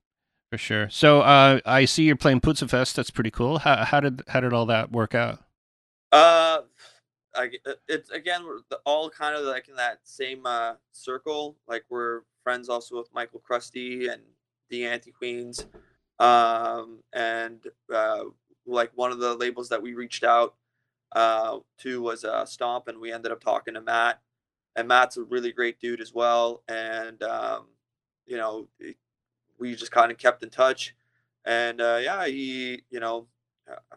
for 0.51 0.57
sure. 0.57 0.89
So 0.89 1.21
uh, 1.21 1.61
I 1.65 1.85
see 1.85 2.03
you're 2.03 2.17
playing 2.17 2.41
Pouzza 2.41 2.69
Fest. 2.69 2.97
That's 2.97 3.09
pretty 3.09 3.31
cool. 3.31 3.59
How, 3.59 3.85
how 3.85 4.01
did 4.01 4.21
how 4.27 4.41
did 4.41 4.51
all 4.51 4.65
that 4.65 4.91
work 4.91 5.15
out? 5.15 5.39
Uh, 6.11 6.63
I, 7.33 7.51
it's 7.87 8.09
again 8.09 8.43
we're 8.45 8.59
all 8.85 9.09
kind 9.09 9.37
of 9.37 9.45
like 9.45 9.69
in 9.69 9.75
that 9.75 9.99
same 10.03 10.45
uh, 10.45 10.73
circle. 10.91 11.55
Like 11.69 11.85
we're 11.89 12.23
friends 12.43 12.67
also 12.67 12.97
with 12.97 13.07
Michael 13.13 13.41
Krusty 13.49 14.11
and 14.11 14.21
the 14.69 14.85
Anti 14.85 15.11
Queens, 15.11 15.65
um, 16.19 16.99
and 17.13 17.65
uh, 17.93 18.23
like 18.65 18.91
one 18.95 19.13
of 19.13 19.19
the 19.19 19.35
labels 19.35 19.69
that 19.69 19.81
we 19.81 19.93
reached 19.93 20.25
out 20.25 20.55
uh, 21.13 21.59
to 21.77 22.01
was 22.01 22.25
uh, 22.25 22.45
Stomp, 22.45 22.89
and 22.89 22.99
we 22.99 23.13
ended 23.13 23.31
up 23.31 23.39
talking 23.39 23.75
to 23.75 23.81
Matt, 23.81 24.19
and 24.75 24.87
Matt's 24.87 25.15
a 25.15 25.23
really 25.23 25.53
great 25.53 25.79
dude 25.79 26.01
as 26.01 26.13
well, 26.13 26.63
and 26.67 27.23
um, 27.23 27.67
you 28.29 28.37
know 28.37 28.67
we 29.59 29.75
just 29.75 29.91
kind 29.91 30.11
of 30.11 30.17
kept 30.17 30.43
in 30.43 30.49
touch, 30.49 30.95
and 31.43 31.81
uh, 31.81 31.99
yeah, 32.01 32.25
he 32.27 32.83
you 32.89 33.01
know. 33.01 33.27
uh, 33.69 33.95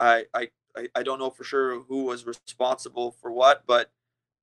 I, 0.00 0.24
I 0.34 0.48
I, 0.94 1.02
don't 1.02 1.18
know 1.18 1.30
for 1.30 1.44
sure 1.44 1.80
who 1.80 2.04
was 2.04 2.26
responsible 2.26 3.10
for 3.20 3.32
what, 3.32 3.64
but 3.66 3.90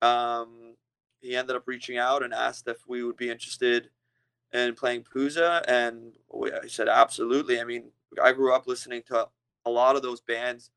um, 0.02 0.74
he 1.20 1.36
ended 1.36 1.56
up 1.56 1.66
reaching 1.66 1.98
out 1.98 2.22
and 2.22 2.32
asked 2.32 2.68
if 2.68 2.86
we 2.86 3.02
would 3.02 3.16
be 3.16 3.30
interested 3.30 3.90
in 4.52 4.74
playing 4.74 5.04
Pouzza, 5.04 5.64
and 5.68 6.12
we, 6.32 6.52
I 6.52 6.66
said 6.66 6.88
absolutely. 6.88 7.60
I 7.60 7.64
mean, 7.64 7.84
I 8.22 8.32
grew 8.32 8.54
up 8.54 8.66
listening 8.66 9.02
to 9.08 9.28
a 9.64 9.70
lot 9.70 9.96
of 9.96 10.02
those 10.02 10.20
bands, 10.20 10.70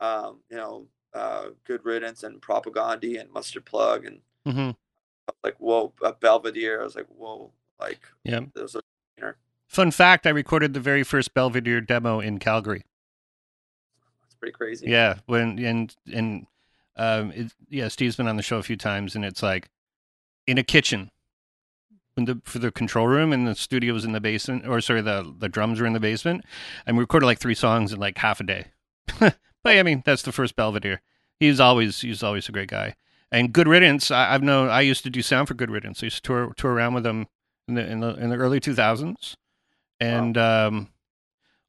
um, 0.00 0.40
you 0.50 0.56
know, 0.56 0.86
uh, 1.12 1.48
Good 1.64 1.84
Riddance 1.84 2.22
and 2.22 2.40
Propagandhi 2.40 3.20
and 3.20 3.30
Mustard 3.30 3.64
Plug, 3.64 4.04
and 4.06 4.20
hmm 4.46 4.70
like 5.42 5.56
whoa, 5.58 5.92
uh, 6.02 6.12
Belvedere. 6.20 6.80
I 6.80 6.84
was 6.84 6.96
like 6.96 7.06
whoa, 7.08 7.52
like 7.80 8.00
Yeah. 8.24 8.40
are 9.24 9.36
Fun 9.66 9.90
fact: 9.90 10.26
I 10.26 10.30
recorded 10.30 10.74
the 10.74 10.80
very 10.80 11.02
first 11.02 11.34
Belvedere 11.34 11.80
demo 11.80 12.20
in 12.20 12.38
Calgary. 12.38 12.84
that's 14.22 14.34
pretty 14.34 14.52
crazy. 14.52 14.86
Yeah, 14.88 15.18
when 15.26 15.58
and 15.58 15.94
and 16.12 16.46
um, 16.96 17.32
it, 17.32 17.52
yeah, 17.68 17.88
Steve's 17.88 18.16
been 18.16 18.28
on 18.28 18.36
the 18.36 18.42
show 18.42 18.58
a 18.58 18.62
few 18.62 18.76
times, 18.76 19.16
and 19.16 19.24
it's 19.24 19.42
like 19.42 19.68
in 20.46 20.58
a 20.58 20.62
kitchen. 20.62 21.10
When 22.14 22.26
the 22.26 22.40
for 22.44 22.60
the 22.60 22.70
control 22.70 23.08
room 23.08 23.32
and 23.32 23.48
the 23.48 23.56
studio 23.56 23.92
was 23.92 24.04
in 24.04 24.12
the 24.12 24.20
basement, 24.20 24.68
or 24.68 24.80
sorry, 24.80 25.00
the 25.00 25.34
the 25.36 25.48
drums 25.48 25.80
were 25.80 25.86
in 25.86 25.94
the 25.94 25.98
basement, 26.00 26.44
and 26.86 26.96
we 26.96 27.02
recorded 27.02 27.26
like 27.26 27.40
three 27.40 27.56
songs 27.56 27.92
in 27.92 27.98
like 27.98 28.18
half 28.18 28.38
a 28.38 28.44
day. 28.44 28.66
but 29.18 29.34
I 29.64 29.82
mean, 29.82 30.04
that's 30.06 30.22
the 30.22 30.30
first 30.30 30.54
Belvedere. 30.54 31.02
He's 31.40 31.58
always 31.58 32.02
he's 32.02 32.22
always 32.22 32.48
a 32.48 32.52
great 32.52 32.68
guy. 32.68 32.94
And 33.32 33.52
Good 33.52 33.66
Riddance, 33.66 34.12
I, 34.12 34.32
I've 34.32 34.44
known. 34.44 34.68
I 34.68 34.82
used 34.82 35.02
to 35.02 35.10
do 35.10 35.22
sound 35.22 35.48
for 35.48 35.54
Good 35.54 35.72
Riddance. 35.72 36.04
I 36.04 36.06
used 36.06 36.18
to 36.18 36.22
tour 36.22 36.54
tour 36.56 36.72
around 36.72 36.94
with 36.94 37.02
them 37.02 37.26
in 37.68 37.74
the 37.74 37.86
in 37.86 38.00
the 38.00 38.14
in 38.14 38.30
the 38.30 38.36
early 38.36 38.60
two 38.60 38.74
thousands, 38.74 39.36
and 40.00 40.36
um, 40.36 40.88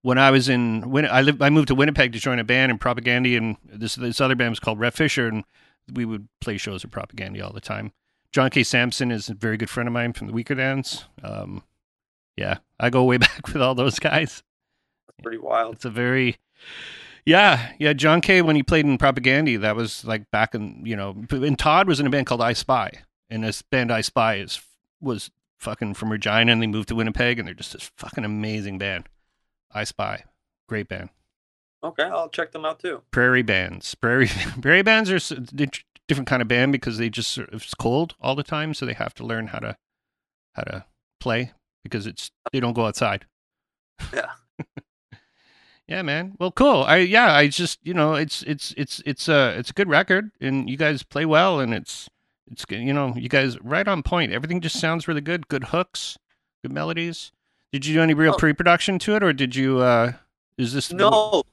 when 0.01 0.17
I 0.17 0.29
was 0.29 0.49
in 0.49 0.89
when 0.91 1.05
I 1.07 1.21
lived, 1.21 1.41
I 1.41 1.49
moved 1.49 1.69
to 1.69 1.75
Winnipeg 1.75 2.13
to 2.13 2.19
join 2.19 2.37
a 2.37 2.43
band 2.43 2.71
in 2.71 2.77
Propagandhi, 2.77 3.37
and 3.37 3.57
this 3.65 3.95
this 3.95 4.21
other 4.21 4.35
band 4.35 4.51
was 4.51 4.59
called 4.59 4.79
Red 4.79 4.93
Fisher, 4.93 5.27
and 5.27 5.43
we 5.91 6.05
would 6.05 6.27
play 6.41 6.57
shows 6.57 6.85
at 6.85 6.91
Propagandhi 6.91 7.43
all 7.43 7.51
the 7.51 7.61
time. 7.61 7.91
John 8.31 8.49
K. 8.49 8.63
Sampson 8.63 9.11
is 9.11 9.29
a 9.29 9.33
very 9.33 9.57
good 9.57 9.69
friend 9.69 9.87
of 9.87 9.93
mine 9.93 10.13
from 10.13 10.27
the 10.27 10.33
Weakerthans. 10.33 11.05
Um, 11.23 11.63
yeah, 12.35 12.57
I 12.79 12.89
go 12.89 13.03
way 13.03 13.17
back 13.17 13.47
with 13.47 13.61
all 13.61 13.75
those 13.75 13.97
guys. 13.97 14.43
That's 15.07 15.23
pretty 15.23 15.37
wild. 15.37 15.75
It's 15.75 15.85
a 15.85 15.89
very, 15.89 16.37
yeah, 17.25 17.71
yeah. 17.79 17.93
John 17.93 18.21
K. 18.21 18.41
When 18.41 18.55
he 18.55 18.61
played 18.61 18.85
in 18.85 18.97
Propagandhi, 18.97 19.59
that 19.61 19.75
was 19.75 20.05
like 20.05 20.29
back 20.29 20.53
in 20.53 20.85
you 20.85 20.95
know, 20.95 21.15
and 21.31 21.57
Todd 21.57 21.87
was 21.87 21.99
in 21.99 22.05
a 22.05 22.11
band 22.11 22.27
called 22.27 22.41
I 22.41 22.53
Spy, 22.53 22.91
and 23.29 23.43
this 23.43 23.61
band 23.63 23.91
I 23.91 24.01
Spy 24.01 24.35
is 24.35 24.61
was 25.01 25.31
fucking 25.59 25.93
from 25.93 26.12
Regina, 26.12 26.51
and 26.51 26.62
they 26.62 26.67
moved 26.67 26.89
to 26.89 26.95
Winnipeg, 26.95 27.39
and 27.39 27.47
they're 27.47 27.55
just 27.55 27.74
this 27.74 27.91
fucking 27.97 28.25
amazing 28.25 28.77
band. 28.77 29.07
I 29.71 29.83
Spy, 29.83 30.24
great 30.67 30.88
band. 30.88 31.09
Okay, 31.83 32.03
I'll 32.03 32.29
check 32.29 32.51
them 32.51 32.65
out 32.65 32.79
too. 32.79 33.03
Prairie 33.12 33.43
bands, 33.43 33.93
prairie 33.95 34.29
prairie 34.62 34.81
bands 34.83 35.12
are 35.12 35.35
di- 35.41 35.69
different 36.07 36.27
kind 36.27 36.41
of 36.41 36.47
band 36.47 36.71
because 36.71 36.97
they 36.97 37.09
just 37.09 37.38
it's 37.38 37.74
cold 37.74 38.15
all 38.21 38.35
the 38.35 38.43
time, 38.43 38.74
so 38.74 38.85
they 38.85 38.93
have 38.93 39.13
to 39.15 39.25
learn 39.25 39.47
how 39.47 39.59
to 39.59 39.77
how 40.53 40.63
to 40.63 40.85
play 41.19 41.51
because 41.83 42.07
it's 42.07 42.31
they 42.51 42.59
don't 42.59 42.74
go 42.74 42.85
outside. 42.85 43.25
Yeah. 44.13 44.31
Yeah, 45.88 46.01
man. 46.01 46.33
Well, 46.39 46.51
cool. 46.51 46.83
I 46.83 46.97
yeah, 46.97 47.31
I 47.33 47.47
just 47.47 47.77
you 47.85 47.93
know 47.93 48.15
it's 48.15 48.41
it's 48.43 48.74
it's 48.75 49.03
it's 49.05 49.27
a 49.29 49.55
it's 49.57 49.69
a 49.69 49.74
good 49.74 49.88
record, 49.88 50.31
and 50.41 50.67
you 50.67 50.77
guys 50.77 51.03
play 51.03 51.25
well, 51.25 51.59
and 51.59 51.74
it's 51.75 52.09
it's 52.51 52.65
good. 52.65 52.79
You 52.81 52.93
know, 52.93 53.13
you 53.15 53.29
guys 53.29 53.59
right 53.61 53.87
on 53.87 54.03
point. 54.03 54.31
Everything 54.31 54.61
just 54.61 54.79
sounds 54.79 55.07
really 55.07 55.21
good. 55.21 55.47
Good 55.47 55.65
hooks, 55.65 56.17
good 56.63 56.71
melodies. 56.71 57.31
Did 57.71 57.85
you 57.85 57.95
do 57.95 58.01
any 58.01 58.13
real 58.13 58.33
Oh. 58.33 58.37
pre-production 58.37 58.99
to 58.99 59.15
it, 59.15 59.23
or 59.23 59.33
did 59.33 59.55
you? 59.55 59.79
uh 59.79 60.13
Is 60.57 60.73
this 60.73 60.91
No, 60.93 61.43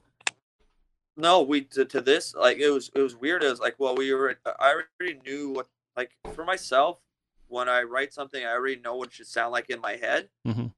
no. 1.17 1.41
We 1.41 1.61
to, 1.61 1.85
to 1.85 2.01
this 2.01 2.33
like 2.35 2.57
it 2.57 2.69
was 2.69 2.89
it 2.95 3.01
was 3.01 3.15
weird. 3.15 3.43
It 3.43 3.49
was 3.49 3.59
like 3.59 3.75
well 3.79 3.95
we 3.95 4.13
were 4.13 4.37
I 4.59 4.73
already 4.99 5.19
knew 5.25 5.49
what 5.49 5.67
like 5.97 6.11
for 6.33 6.45
myself 6.45 6.99
when 7.47 7.67
I 7.69 7.83
write 7.83 8.13
something 8.13 8.43
I 8.43 8.51
already 8.51 8.79
know 8.79 8.95
what 8.95 9.09
it 9.09 9.13
should 9.13 9.27
sound 9.27 9.51
like 9.51 9.69
in 9.69 9.79
my 9.81 9.95
head. 9.97 10.29
Mhm. 10.47 10.71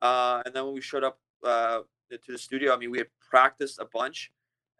Uh, 0.00 0.42
and 0.46 0.54
then 0.54 0.64
when 0.64 0.74
we 0.74 0.80
showed 0.80 1.04
up 1.04 1.18
uh, 1.44 1.80
to 2.10 2.32
the 2.32 2.38
studio, 2.38 2.72
I 2.72 2.76
mean 2.78 2.90
we 2.90 2.98
had 2.98 3.08
practiced 3.28 3.78
a 3.78 3.84
bunch, 3.84 4.30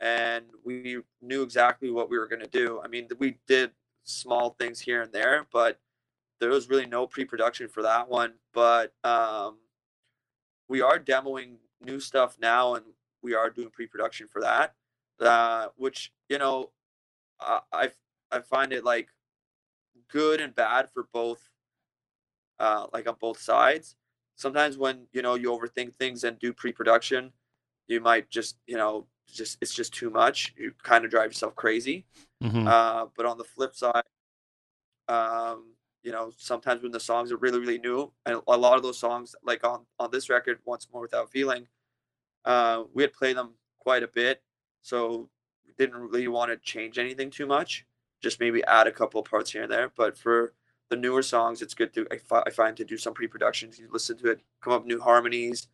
and 0.00 0.46
we 0.64 0.98
knew 1.20 1.42
exactly 1.42 1.90
what 1.90 2.08
we 2.08 2.18
were 2.18 2.26
gonna 2.26 2.46
do. 2.46 2.80
I 2.84 2.88
mean 2.88 3.08
we 3.18 3.36
did 3.46 3.72
small 4.04 4.50
things 4.50 4.80
here 4.80 5.02
and 5.02 5.12
there, 5.12 5.46
but 5.52 5.80
there 6.40 6.50
was 6.50 6.68
really 6.68 6.86
no 6.86 7.06
pre-production 7.06 7.68
for 7.68 7.82
that 7.82 8.08
one. 8.08 8.34
But 8.52 8.92
um, 9.04 9.58
we 10.68 10.80
are 10.80 10.98
demoing 10.98 11.56
new 11.80 12.00
stuff 12.00 12.36
now, 12.40 12.74
and 12.74 12.84
we 13.22 13.34
are 13.34 13.50
doing 13.50 13.70
pre-production 13.70 14.26
for 14.28 14.40
that. 14.42 14.74
Uh, 15.20 15.68
which 15.76 16.12
you 16.28 16.38
know, 16.38 16.70
I 17.40 17.60
I 17.72 17.90
I 18.30 18.40
find 18.40 18.72
it 18.72 18.84
like 18.84 19.08
good 20.08 20.40
and 20.40 20.54
bad 20.54 20.90
for 20.90 21.06
both. 21.12 21.50
Uh, 22.58 22.86
like 22.92 23.08
on 23.08 23.16
both 23.18 23.40
sides. 23.40 23.96
Sometimes 24.36 24.76
when 24.76 25.06
you 25.12 25.22
know 25.22 25.34
you 25.34 25.48
overthink 25.50 25.94
things 25.94 26.24
and 26.24 26.38
do 26.38 26.52
pre-production, 26.52 27.32
you 27.88 28.00
might 28.00 28.28
just 28.30 28.58
you 28.66 28.76
know 28.76 29.06
just 29.32 29.58
it's 29.60 29.74
just 29.74 29.92
too 29.94 30.10
much. 30.10 30.54
You 30.56 30.72
kind 30.82 31.04
of 31.04 31.10
drive 31.10 31.30
yourself 31.30 31.54
crazy. 31.56 32.06
Mhm. 32.42 32.66
Uh, 32.66 33.06
but 33.16 33.26
on 33.26 33.38
the 33.38 33.44
flip 33.44 33.74
side, 33.74 34.04
um, 35.08 35.74
you 36.02 36.12
know, 36.12 36.32
sometimes 36.36 36.82
when 36.82 36.92
the 36.92 37.00
songs 37.00 37.30
are 37.32 37.36
really, 37.36 37.58
really 37.60 37.78
new, 37.78 38.12
and 38.26 38.40
a 38.48 38.56
lot 38.56 38.76
of 38.76 38.82
those 38.82 38.98
songs, 38.98 39.34
like 39.42 39.64
on 39.64 39.84
on 39.98 40.10
this 40.10 40.30
record, 40.30 40.60
"Once 40.64 40.88
More 40.92 41.02
Without 41.02 41.30
Feeling," 41.30 41.68
uh, 42.44 42.84
we 42.94 43.02
had 43.02 43.12
played 43.12 43.36
them 43.36 43.54
quite 43.78 44.02
a 44.02 44.08
bit, 44.08 44.42
so 44.82 45.28
we 45.66 45.72
didn't 45.78 45.96
really 45.96 46.28
want 46.28 46.50
to 46.50 46.56
change 46.58 46.98
anything 46.98 47.30
too 47.30 47.46
much. 47.46 47.86
Just 48.22 48.40
maybe 48.40 48.64
add 48.64 48.86
a 48.86 48.92
couple 48.92 49.22
parts 49.22 49.50
here 49.52 49.62
and 49.64 49.72
there. 49.72 49.90
But 49.96 50.16
for 50.16 50.54
the 50.88 50.96
newer 50.96 51.22
songs, 51.22 51.62
it's 51.62 51.74
good 51.74 51.92
to 51.94 52.06
I, 52.10 52.18
fi- 52.18 52.42
I 52.46 52.50
find 52.50 52.76
to 52.78 52.84
do 52.84 52.96
some 52.98 53.14
pre-productions. 53.14 53.78
You 53.78 53.88
listen 53.90 54.16
to 54.18 54.30
it, 54.30 54.40
come 54.62 54.72
up 54.72 54.82
with 54.82 54.88
new 54.88 55.00
harmonies, 55.00 55.68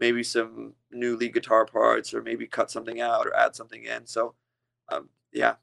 maybe 0.00 0.22
some 0.22 0.74
new 0.90 1.16
lead 1.16 1.34
guitar 1.34 1.66
parts, 1.66 2.14
or 2.14 2.22
maybe 2.22 2.46
cut 2.46 2.70
something 2.70 3.00
out 3.00 3.26
or 3.26 3.34
add 3.36 3.54
something 3.56 3.84
in. 3.84 4.06
So, 4.06 4.34
um, 4.90 5.08
yeah, 5.32 5.56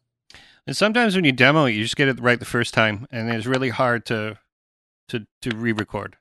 And 0.68 0.76
sometimes 0.78 1.16
when 1.16 1.26
you 1.26 1.32
demo 1.32 1.66
you 1.66 1.84
just 1.84 1.96
get 1.96 2.08
it 2.08 2.20
right 2.20 2.40
the 2.40 2.46
first 2.46 2.74
time, 2.74 3.08
and 3.12 3.30
it's 3.32 3.46
really 3.46 3.70
hard 3.70 4.06
to 4.08 4.38
to 5.10 5.26
to 5.42 5.56
re-record. 5.56 6.18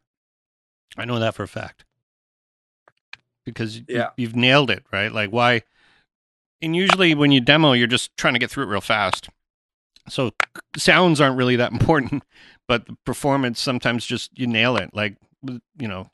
I 0.96 1.04
know 1.04 1.18
that 1.18 1.34
for 1.34 1.42
a 1.42 1.48
fact 1.48 1.84
because 3.44 3.78
you, 3.78 3.84
Yeah. 3.88 4.10
you've 4.16 4.36
nailed 4.36 4.70
it, 4.70 4.84
right? 4.92 5.12
Like 5.12 5.30
why? 5.30 5.62
And 6.62 6.74
usually 6.74 7.14
when 7.14 7.32
you 7.32 7.40
demo, 7.40 7.72
you're 7.72 7.86
just 7.86 8.16
trying 8.16 8.34
to 8.34 8.38
get 8.40 8.50
through 8.50 8.64
it 8.64 8.68
real 8.68 8.80
fast. 8.80 9.28
So 10.08 10.32
sounds 10.76 11.20
aren't 11.20 11.36
really 11.36 11.56
that 11.56 11.72
important, 11.78 12.22
but 12.68 12.86
the 12.86 12.96
performance 13.04 13.60
sometimes 13.60 14.06
just 14.06 14.30
you 14.38 14.46
nail 14.46 14.76
it. 14.76 14.90
Like 14.94 15.16
you 15.42 15.88
know, 15.88 16.08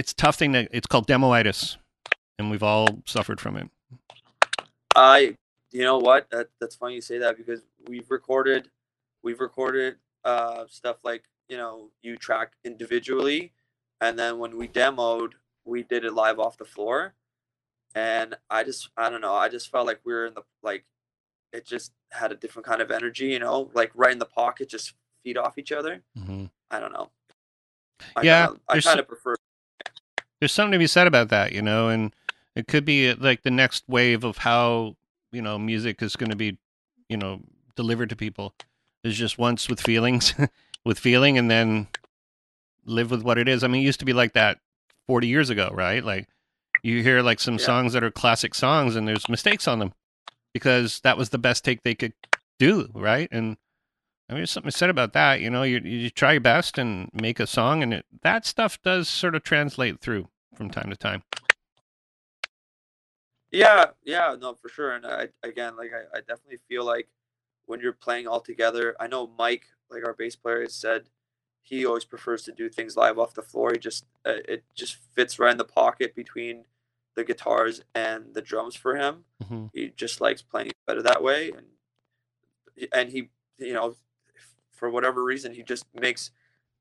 it's 0.00 0.14
tough 0.14 0.36
thing 0.36 0.52
that 0.52 0.68
it's 0.72 0.86
called 0.86 1.06
demoitis, 1.06 1.76
and 2.38 2.50
we've 2.50 2.62
all 2.62 2.88
suffered 3.04 3.38
from 3.38 3.58
it. 3.58 3.68
I, 4.96 5.36
you 5.72 5.82
know 5.82 5.98
what? 5.98 6.30
That, 6.30 6.48
that's 6.58 6.74
funny 6.74 6.94
you 6.94 7.02
say 7.02 7.18
that 7.18 7.36
because 7.36 7.60
we've 7.86 8.10
recorded, 8.10 8.70
we've 9.22 9.40
recorded 9.40 9.96
uh, 10.24 10.64
stuff 10.68 10.96
like 11.04 11.24
you 11.50 11.58
know 11.58 11.90
you 12.02 12.16
track 12.16 12.52
individually, 12.64 13.52
and 14.00 14.18
then 14.18 14.38
when 14.38 14.56
we 14.56 14.68
demoed, 14.68 15.32
we 15.66 15.82
did 15.82 16.06
it 16.06 16.14
live 16.14 16.38
off 16.38 16.56
the 16.56 16.64
floor, 16.64 17.12
and 17.94 18.38
I 18.48 18.64
just 18.64 18.88
I 18.96 19.10
don't 19.10 19.20
know 19.20 19.34
I 19.34 19.50
just 19.50 19.70
felt 19.70 19.86
like 19.86 20.00
we 20.02 20.14
were 20.14 20.24
in 20.24 20.32
the 20.32 20.44
like, 20.62 20.86
it 21.52 21.66
just 21.66 21.92
had 22.10 22.32
a 22.32 22.36
different 22.36 22.64
kind 22.64 22.80
of 22.80 22.90
energy, 22.90 23.26
you 23.26 23.38
know, 23.38 23.70
like 23.74 23.92
right 23.94 24.12
in 24.12 24.18
the 24.18 24.24
pocket, 24.24 24.70
just 24.70 24.94
feed 25.22 25.36
off 25.36 25.58
each 25.58 25.72
other. 25.72 26.00
Mm-hmm. 26.18 26.46
I 26.70 26.80
don't 26.80 26.92
know. 26.92 27.10
I 28.16 28.22
Yeah, 28.22 28.46
kinda, 28.46 28.60
I 28.66 28.80
kind 28.80 28.98
of 28.98 29.06
prefer. 29.06 29.36
There's 30.40 30.52
something 30.52 30.72
to 30.72 30.78
be 30.78 30.86
said 30.86 31.06
about 31.06 31.28
that, 31.28 31.52
you 31.52 31.62
know, 31.62 31.88
and 31.88 32.14
it 32.56 32.66
could 32.66 32.84
be 32.84 33.10
uh, 33.10 33.16
like 33.18 33.42
the 33.42 33.50
next 33.50 33.84
wave 33.88 34.24
of 34.24 34.38
how 34.38 34.96
you 35.32 35.42
know 35.42 35.58
music 35.58 36.02
is 36.02 36.16
going 36.16 36.30
to 36.30 36.36
be, 36.36 36.58
you 37.08 37.16
know, 37.16 37.40
delivered 37.76 38.10
to 38.10 38.16
people 38.16 38.54
is 39.04 39.16
just 39.16 39.38
once 39.38 39.68
with 39.68 39.80
feelings, 39.80 40.34
with 40.84 40.98
feeling, 40.98 41.38
and 41.38 41.50
then 41.50 41.86
live 42.84 43.10
with 43.10 43.22
what 43.22 43.38
it 43.38 43.48
is. 43.48 43.62
I 43.62 43.68
mean, 43.68 43.82
it 43.82 43.86
used 43.86 44.00
to 44.00 44.06
be 44.06 44.12
like 44.12 44.32
that 44.32 44.58
40 45.06 45.26
years 45.26 45.50
ago, 45.50 45.70
right? 45.72 46.04
Like 46.04 46.28
you 46.82 47.02
hear 47.02 47.22
like 47.22 47.40
some 47.40 47.54
Yeah. 47.54 47.66
songs 47.66 47.92
that 47.92 48.02
are 48.04 48.10
classic 48.10 48.54
songs, 48.54 48.96
and 48.96 49.06
there's 49.06 49.28
mistakes 49.28 49.68
on 49.68 49.78
them 49.78 49.92
because 50.52 51.00
that 51.00 51.16
was 51.16 51.30
the 51.30 51.38
best 51.38 51.64
take 51.64 51.82
they 51.82 51.94
could 51.94 52.12
do, 52.58 52.90
right? 52.94 53.28
And 53.30 53.56
I 54.30 54.34
mean, 54.34 54.40
there's 54.42 54.52
something 54.52 54.70
said 54.70 54.90
about 54.90 55.12
that. 55.14 55.40
You 55.40 55.50
know, 55.50 55.64
you 55.64 55.80
you 55.80 56.08
try 56.08 56.32
your 56.32 56.40
best 56.40 56.78
and 56.78 57.10
make 57.12 57.40
a 57.40 57.48
song, 57.48 57.82
and 57.82 57.92
it, 57.92 58.06
that 58.22 58.46
stuff 58.46 58.80
does 58.80 59.08
sort 59.08 59.34
of 59.34 59.42
translate 59.42 60.00
through 60.00 60.28
from 60.54 60.70
time 60.70 60.88
to 60.88 60.96
time. 60.96 61.24
Yeah, 63.50 63.86
yeah, 64.04 64.36
no, 64.40 64.54
for 64.54 64.68
sure. 64.68 64.92
And 64.92 65.04
I 65.04 65.28
again, 65.42 65.76
like 65.76 65.90
I, 65.92 66.18
I 66.18 66.20
definitely 66.20 66.58
feel 66.68 66.84
like 66.84 67.08
when 67.66 67.80
you're 67.80 67.92
playing 67.92 68.28
all 68.28 68.40
together, 68.40 68.94
I 69.00 69.08
know 69.08 69.26
Mike, 69.36 69.64
like 69.90 70.06
our 70.06 70.14
bass 70.14 70.36
player, 70.36 70.62
has 70.62 70.74
said 70.74 71.08
he 71.60 71.84
always 71.84 72.04
prefers 72.04 72.44
to 72.44 72.52
do 72.52 72.68
things 72.68 72.96
live 72.96 73.18
off 73.18 73.34
the 73.34 73.42
floor. 73.42 73.72
He 73.72 73.80
just 73.80 74.04
uh, 74.24 74.34
it 74.48 74.62
just 74.76 74.94
fits 74.94 75.40
right 75.40 75.50
in 75.50 75.58
the 75.58 75.64
pocket 75.64 76.14
between 76.14 76.66
the 77.16 77.24
guitars 77.24 77.82
and 77.96 78.32
the 78.34 78.42
drums 78.42 78.76
for 78.76 78.94
him. 78.94 79.24
hmm 79.44 79.66
He 79.74 79.92
just 79.96 80.20
likes 80.20 80.40
playing 80.40 80.70
better 80.86 81.02
that 81.02 81.20
way, 81.20 81.50
and 81.50 81.66
and 82.92 83.10
he, 83.10 83.30
you 83.58 83.72
know, 83.72 83.96
for 84.80 84.90
whatever 84.90 85.22
reason, 85.22 85.52
he 85.52 85.62
just 85.62 85.84
makes 85.94 86.30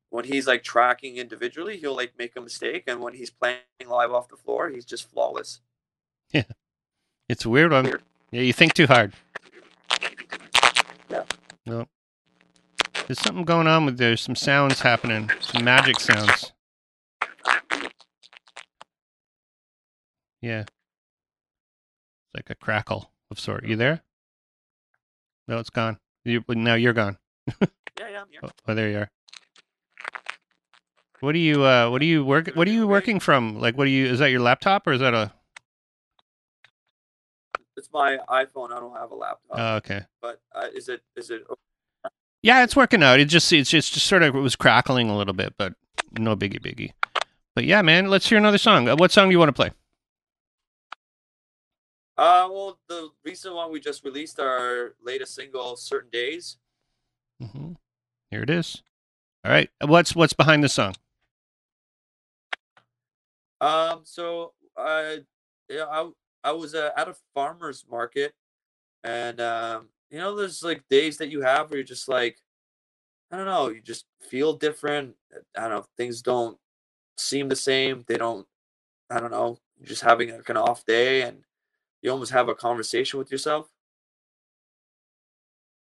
when 0.10 0.26
he's 0.26 0.48
like 0.48 0.64
tracking 0.64 1.18
individually, 1.18 1.78
he'll 1.78 1.96
like 1.96 2.14
make 2.18 2.36
a 2.36 2.42
mistake, 2.42 2.86
and 2.88 3.02
when 3.02 3.14
he's 3.14 3.30
playing 3.30 3.60
live 3.88 4.12
off 4.12 4.30
the 4.30 4.38
floor, 4.38 4.70
he's 4.70 4.86
just 4.86 5.12
flawless. 5.12 5.60
Yeah, 6.34 6.44
it's 7.28 7.46
weird. 7.46 7.72
Weird. 7.72 8.02
Yeah, 8.32 8.42
you 8.42 8.54
think 8.54 8.74
too 8.74 8.88
hard. 8.88 9.14
Yeah. 11.10 11.24
Well, 11.68 11.88
there's 13.06 13.20
something 13.20 13.44
going 13.44 13.68
on 13.68 13.86
with 13.86 13.98
there's 13.98 14.22
some 14.22 14.36
sounds 14.36 14.82
happening, 14.82 15.30
some 15.42 15.64
magic 15.64 16.00
sounds. 16.00 16.54
Yeah. 20.42 20.62
It's 20.62 20.70
like 22.34 22.50
a 22.50 22.56
crackle 22.56 23.12
of 23.30 23.40
sort. 23.40 23.66
You 23.66 23.76
there? 23.76 24.02
No, 25.48 25.58
it's 25.58 25.70
gone. 25.70 25.98
You, 26.24 26.44
now 26.48 26.76
you're 26.76 26.94
gone. 26.94 27.18
Yeah, 28.00 28.10
yeah, 28.10 28.22
I'm 28.22 28.28
here. 28.32 28.40
Oh, 28.42 28.50
oh, 28.70 28.74
there 28.74 28.90
you 28.90 28.98
are. 29.00 29.12
What 31.20 31.36
are 31.36 31.40
you? 31.40 31.64
Uh, 31.64 31.90
what 31.90 32.02
are 32.02 32.06
you 32.06 32.24
work? 32.24 32.50
What 32.54 32.66
are 32.66 32.72
you 32.72 32.88
working 32.88 33.20
from? 33.20 33.60
Like, 33.60 33.78
what 33.78 33.88
are 33.88 33.90
you? 33.90 34.06
Is 34.06 34.20
that 34.20 34.32
your 34.32 34.40
laptop 34.40 34.88
or 34.88 34.94
is 34.94 35.02
that 35.02 35.14
a? 35.14 35.34
It's 37.76 37.90
my 37.92 38.18
iPhone. 38.30 38.72
I 38.72 38.80
don't 38.80 38.96
have 38.96 39.12
a 39.12 39.16
laptop. 39.16 39.52
Oh, 39.52 39.76
okay. 39.78 40.02
but 40.22 40.40
uh, 40.56 40.68
is 40.74 40.88
it 40.88 41.02
is 41.18 41.30
it 41.30 41.46
Yeah, 42.42 42.64
it's 42.64 42.74
working 42.74 43.04
out. 43.04 43.20
It 43.20 43.26
just 43.26 43.52
it's 43.52 43.70
just, 43.70 43.94
just 43.94 44.08
sort 44.08 44.24
of 44.24 44.34
it 44.34 44.40
was 44.40 44.56
crackling 44.56 45.10
a 45.10 45.18
little 45.18 45.34
bit, 45.34 45.56
but 45.58 45.74
no 46.18 46.38
biggie 46.38 46.62
biggie. 46.62 46.94
But 47.54 47.66
yeah, 47.66 47.82
man, 47.82 48.10
let's 48.10 48.30
hear 48.30 48.38
another 48.38 48.58
song. 48.58 48.88
Uh, 48.88 48.96
What 48.96 49.12
song 49.12 49.28
do 49.28 49.32
you 49.34 49.40
want 49.40 49.50
to 49.50 49.54
play? 49.54 49.72
uh 52.18 52.50
well 52.52 52.78
the 52.90 53.10
recent 53.24 53.56
one 53.56 53.72
we 53.72 53.80
just 53.80 54.04
released 54.04 54.42
our 54.42 54.94
latest 55.02 55.36
single 55.36 55.78
certain 55.78 56.10
days 56.10 56.58
hmm 57.40 57.72
Here 58.32 58.44
it 58.44 58.50
is. 58.50 58.82
All 59.44 59.52
right, 59.52 59.70
what's 59.82 60.16
what's 60.16 60.34
behind 60.34 60.64
the 60.64 60.70
song? 60.70 60.96
um 63.62 64.02
so 64.04 64.54
I 64.78 65.20
yeah 65.70 65.86
I 65.86 66.10
I 66.44 66.52
was 66.52 66.76
uh, 66.76 66.92
at 66.96 67.10
a 67.10 67.16
farmer's 67.34 67.84
market 67.90 68.34
and 69.04 69.42
um 69.42 69.90
you 70.10 70.18
know 70.18 70.36
there's 70.36 70.64
like 70.64 70.84
days 70.90 71.18
that 71.18 71.30
you 71.30 71.42
have 71.42 71.70
where 71.70 71.78
you're 71.78 71.84
just 71.84 72.08
like 72.08 72.38
I 73.32 73.38
don't 73.38 73.46
know 73.46 73.70
you 73.70 73.82
just 73.82 74.06
feel 74.22 74.54
different 74.54 75.16
I 75.58 75.62
don't 75.62 75.72
know 75.72 75.86
things 75.98 76.22
don't 76.22 76.58
seem 77.18 77.50
the 77.50 77.56
same 77.56 78.06
they 78.08 78.18
don't 78.18 78.48
I 79.10 79.20
don't 79.20 79.32
know 79.32 79.58
you're 79.78 79.88
just 79.88 80.04
having 80.04 80.32
like 80.32 80.50
an 80.50 80.58
off 80.58 80.86
day 80.86 81.24
and 81.24 81.44
you 82.02 82.12
almost 82.12 82.32
have 82.32 82.48
a 82.48 82.56
conversation 82.56 83.20
with 83.20 83.32
yourself 83.32 83.70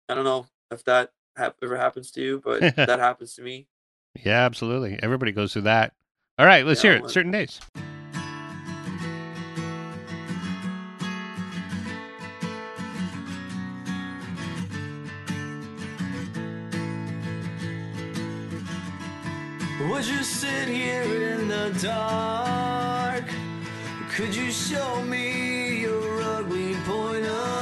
I 0.10 0.15
don't 0.15 0.26
know 0.26 0.48
if 0.72 0.84
that 0.86 1.12
hap- 1.38 1.58
ever 1.63 1.78
happens 1.78 2.12
to 2.12 2.22
you 2.22 2.41
but 2.44 2.60
that 2.76 3.00
happens 3.00 3.34
to 3.36 3.41
me 3.41 3.67
Yeah, 4.24 4.44
absolutely. 4.46 5.00
Everybody 5.02 5.32
goes 5.32 5.54
through 5.54 5.63
that. 5.63 5.94
All 6.38 6.46
right, 6.46 6.65
let's 6.65 6.84
Yeah, 6.84 6.91
hear 6.91 6.98
it. 6.98 7.02
well- 7.04 7.10
Certain 7.12 7.32
days. 7.32 7.60
Would 19.89 20.06
you 20.08 20.24
sit 20.24 20.67
here 20.67 21.04
in 21.34 21.48
the 21.48 21.76
dark? 21.82 23.26
Could 24.12 24.36
you 24.36 24.52
show 24.52 25.02
me 25.04 25.82
your 25.82 26.22
ugly 26.22 26.76
point 26.86 27.26
of 27.26 27.61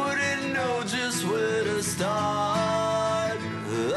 wouldn't 0.00 0.52
know 0.52 0.82
just 0.84 1.24
where 1.26 1.64
to 1.64 1.82
start. 1.82 3.38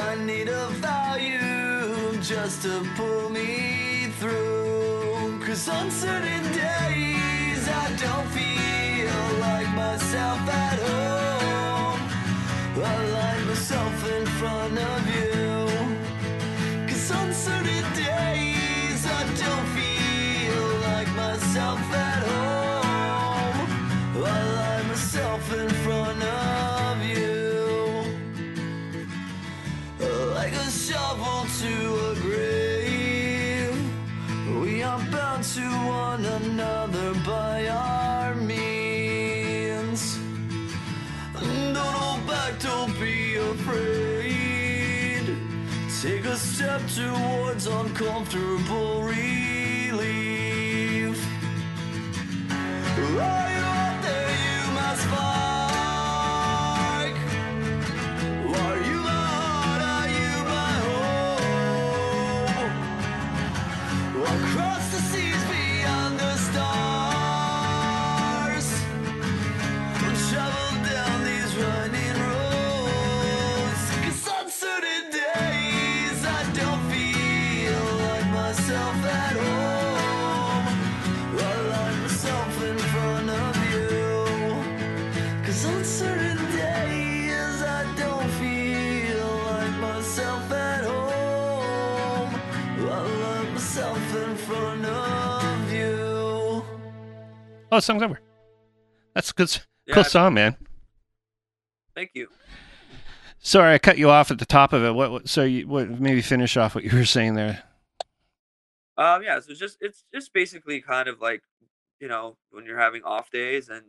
I 0.10 0.16
need 0.24 0.48
a 0.48 0.68
value 0.88 2.18
just 2.22 2.64
to 2.64 2.86
pull 2.96 3.30
me 3.30 4.08
through. 4.20 5.40
Cause 5.46 5.68
on 5.70 5.90
certain 5.92 6.44
days 6.54 7.68
I 7.84 7.88
don't 8.06 8.28
feel 8.38 9.40
like 9.40 9.70
myself 9.76 10.40
at 10.50 10.80
home. 10.90 12.02
I 12.84 13.11
Oh, 97.72 97.78
the 97.78 97.82
song's 97.82 98.04
over. 98.04 98.20
That's 99.16 99.32
a 99.32 99.34
good, 99.34 99.62
Yeah, 99.86 99.96
cool 99.96 100.04
song, 100.04 100.34
man. 100.34 100.56
Thank 101.96 102.12
you. 102.14 102.28
Sorry, 103.40 103.74
I 103.74 103.80
cut 103.80 103.98
you 103.98 104.10
off 104.10 104.30
at 104.30 104.40
the 104.40 104.46
top 104.46 104.74
of 104.74 104.84
it. 104.84 104.92
What? 104.94 105.12
what 105.12 105.30
so 105.30 105.44
you 105.44 105.68
what? 105.68 105.90
Maybe 105.90 106.22
finish 106.22 106.58
off 106.58 106.76
what 106.76 106.84
you 106.84 106.96
were 106.96 107.06
saying 107.06 107.34
there. 107.36 107.64
Um, 108.98 109.24
yeah, 109.24 109.40
so 109.40 109.52
it's 109.52 109.60
just 109.60 109.78
it's 109.82 110.04
just 110.14 110.34
basically 110.34 110.82
kind 110.82 111.08
of 111.08 111.22
like, 111.22 111.42
you 112.00 112.08
know, 112.08 112.38
when 112.52 112.66
you're 112.66 112.78
having 112.78 113.04
off 113.04 113.32
days, 113.32 113.70
and 113.70 113.84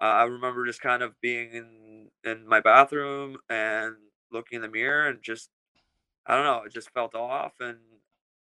uh, 0.00 0.04
I 0.04 0.22
remember 0.24 0.64
just 0.66 0.80
kind 0.80 1.02
of 1.02 1.20
being 1.20 1.52
in 1.52 2.10
in 2.22 2.46
my 2.46 2.60
bathroom 2.60 3.38
and 3.48 3.96
looking 4.30 4.56
in 4.56 4.62
the 4.62 4.68
mirror 4.68 5.08
and 5.08 5.20
just, 5.20 5.50
I 6.26 6.36
don't 6.36 6.44
know, 6.44 6.62
it 6.64 6.72
just 6.72 6.90
felt 6.90 7.14
off, 7.16 7.54
and 7.58 7.78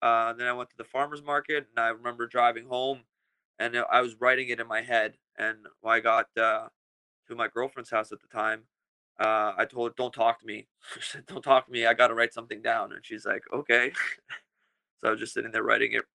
uh, 0.02 0.34
then 0.34 0.48
I 0.48 0.54
went 0.54 0.70
to 0.72 0.78
the 0.78 0.84
farmers 0.84 1.24
market, 1.24 1.68
and 1.70 1.84
I 1.84 1.90
remember 1.90 2.28
driving 2.28 2.68
home, 2.68 3.04
and 3.60 3.76
I 3.92 4.02
was 4.02 4.16
writing 4.20 4.50
it 4.50 4.60
in 4.60 4.68
my 4.68 4.82
head, 4.82 5.16
and 5.38 5.58
when 5.82 5.96
I 5.96 6.00
got 6.00 6.28
uh, 6.38 6.68
to 7.28 7.36
my 7.36 7.48
girlfriend's 7.48 7.90
house 7.92 8.12
at 8.12 8.20
the 8.22 8.28
time. 8.28 8.64
Uh, 9.20 9.54
I 9.58 9.66
told 9.66 9.90
her, 9.90 9.94
"Don't 9.98 10.14
talk 10.14 10.40
to 10.42 10.46
me. 10.46 10.68
She 11.00 11.02
said, 11.02 11.26
Don't 11.26 11.42
talk 11.42 11.66
to 11.66 11.72
me. 11.72 11.86
I 11.86 11.94
got 11.94 12.08
to 12.08 12.14
write 12.14 12.34
something 12.34 12.62
down." 12.62 12.92
And 12.94 13.06
she's 13.06 13.26
like, 13.26 13.44
"Okay." 13.54 13.92
So 15.00 15.10
I 15.10 15.12
was 15.12 15.20
just 15.20 15.36
sitting 15.36 15.52
there 15.52 15.62
writing 15.62 15.94
it 15.94 16.06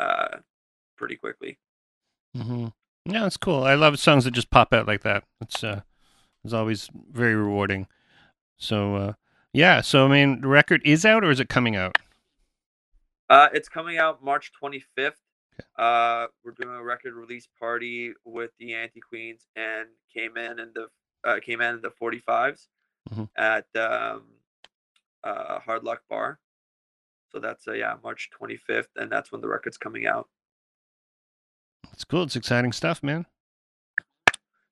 uh, 0.00 0.38
pretty 0.96 1.14
quickly. 1.14 1.58
hmm 2.36 2.66
Yeah, 3.04 3.26
it's 3.26 3.36
cool. 3.36 3.62
I 3.62 3.74
love 3.74 4.00
songs 4.00 4.24
that 4.24 4.32
just 4.32 4.50
pop 4.50 4.72
out 4.72 4.88
like 4.88 5.02
that. 5.02 5.22
It's 5.40 5.62
uh, 5.62 5.82
it's 6.42 6.52
always 6.52 6.90
very 7.12 7.36
rewarding. 7.36 7.86
So 8.58 8.96
uh, 8.96 9.12
yeah. 9.52 9.80
So 9.80 10.06
I 10.06 10.08
mean, 10.08 10.40
the 10.40 10.48
record 10.48 10.82
is 10.84 11.04
out 11.04 11.22
or 11.22 11.30
is 11.30 11.38
it 11.38 11.48
coming 11.48 11.76
out? 11.76 11.98
Uh, 13.30 13.48
it's 13.54 13.68
coming 13.68 13.96
out 13.96 14.24
March 14.24 14.50
25th. 14.60 15.12
Uh, 15.76 16.26
we're 16.44 16.52
doing 16.52 16.74
a 16.74 16.82
record 16.82 17.14
release 17.14 17.48
party 17.58 18.12
with 18.24 18.50
the 18.58 18.74
Anti 18.74 19.00
Queens 19.00 19.46
and 19.56 19.88
came 20.14 20.36
in 20.36 20.58
and 20.60 20.72
the 20.74 20.88
uh, 21.24 21.38
came 21.40 21.60
in 21.60 21.80
the 21.80 21.90
45s 21.90 22.68
Mhm. 23.10 23.28
at 23.36 23.66
um, 23.76 24.24
uh, 25.24 25.58
Hard 25.60 25.84
Luck 25.84 26.02
Bar. 26.10 26.38
So 27.30 27.38
that's 27.38 27.66
uh, 27.68 27.72
yeah 27.72 27.96
March 28.02 28.28
25th, 28.38 28.88
and 28.96 29.10
that's 29.10 29.32
when 29.32 29.40
the 29.40 29.48
record's 29.48 29.78
coming 29.78 30.06
out. 30.06 30.28
It's 31.92 32.04
cool. 32.04 32.22
It's 32.24 32.36
exciting 32.36 32.72
stuff, 32.72 33.02
man. 33.02 33.26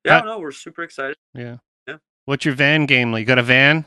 Yeah, 0.04 0.20
no, 0.20 0.38
we're 0.38 0.52
super 0.52 0.82
excited. 0.82 1.16
Yeah. 1.34 1.58
Yeah. 1.86 1.98
What's 2.24 2.44
your 2.44 2.54
van 2.54 2.86
game? 2.86 3.12
Like, 3.12 3.20
you 3.20 3.26
got 3.26 3.38
a 3.38 3.42
van? 3.42 3.84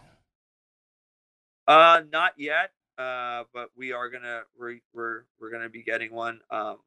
Uh, 1.67 2.01
not 2.11 2.33
yet. 2.37 2.71
Uh, 2.97 3.43
but 3.53 3.69
we 3.75 3.91
are 3.91 4.09
gonna 4.09 4.41
we're 4.57 4.77
we're, 4.93 5.23
we're 5.39 5.51
gonna 5.51 5.69
be 5.69 5.83
getting 5.83 6.13
one. 6.13 6.39
Um, 6.51 6.77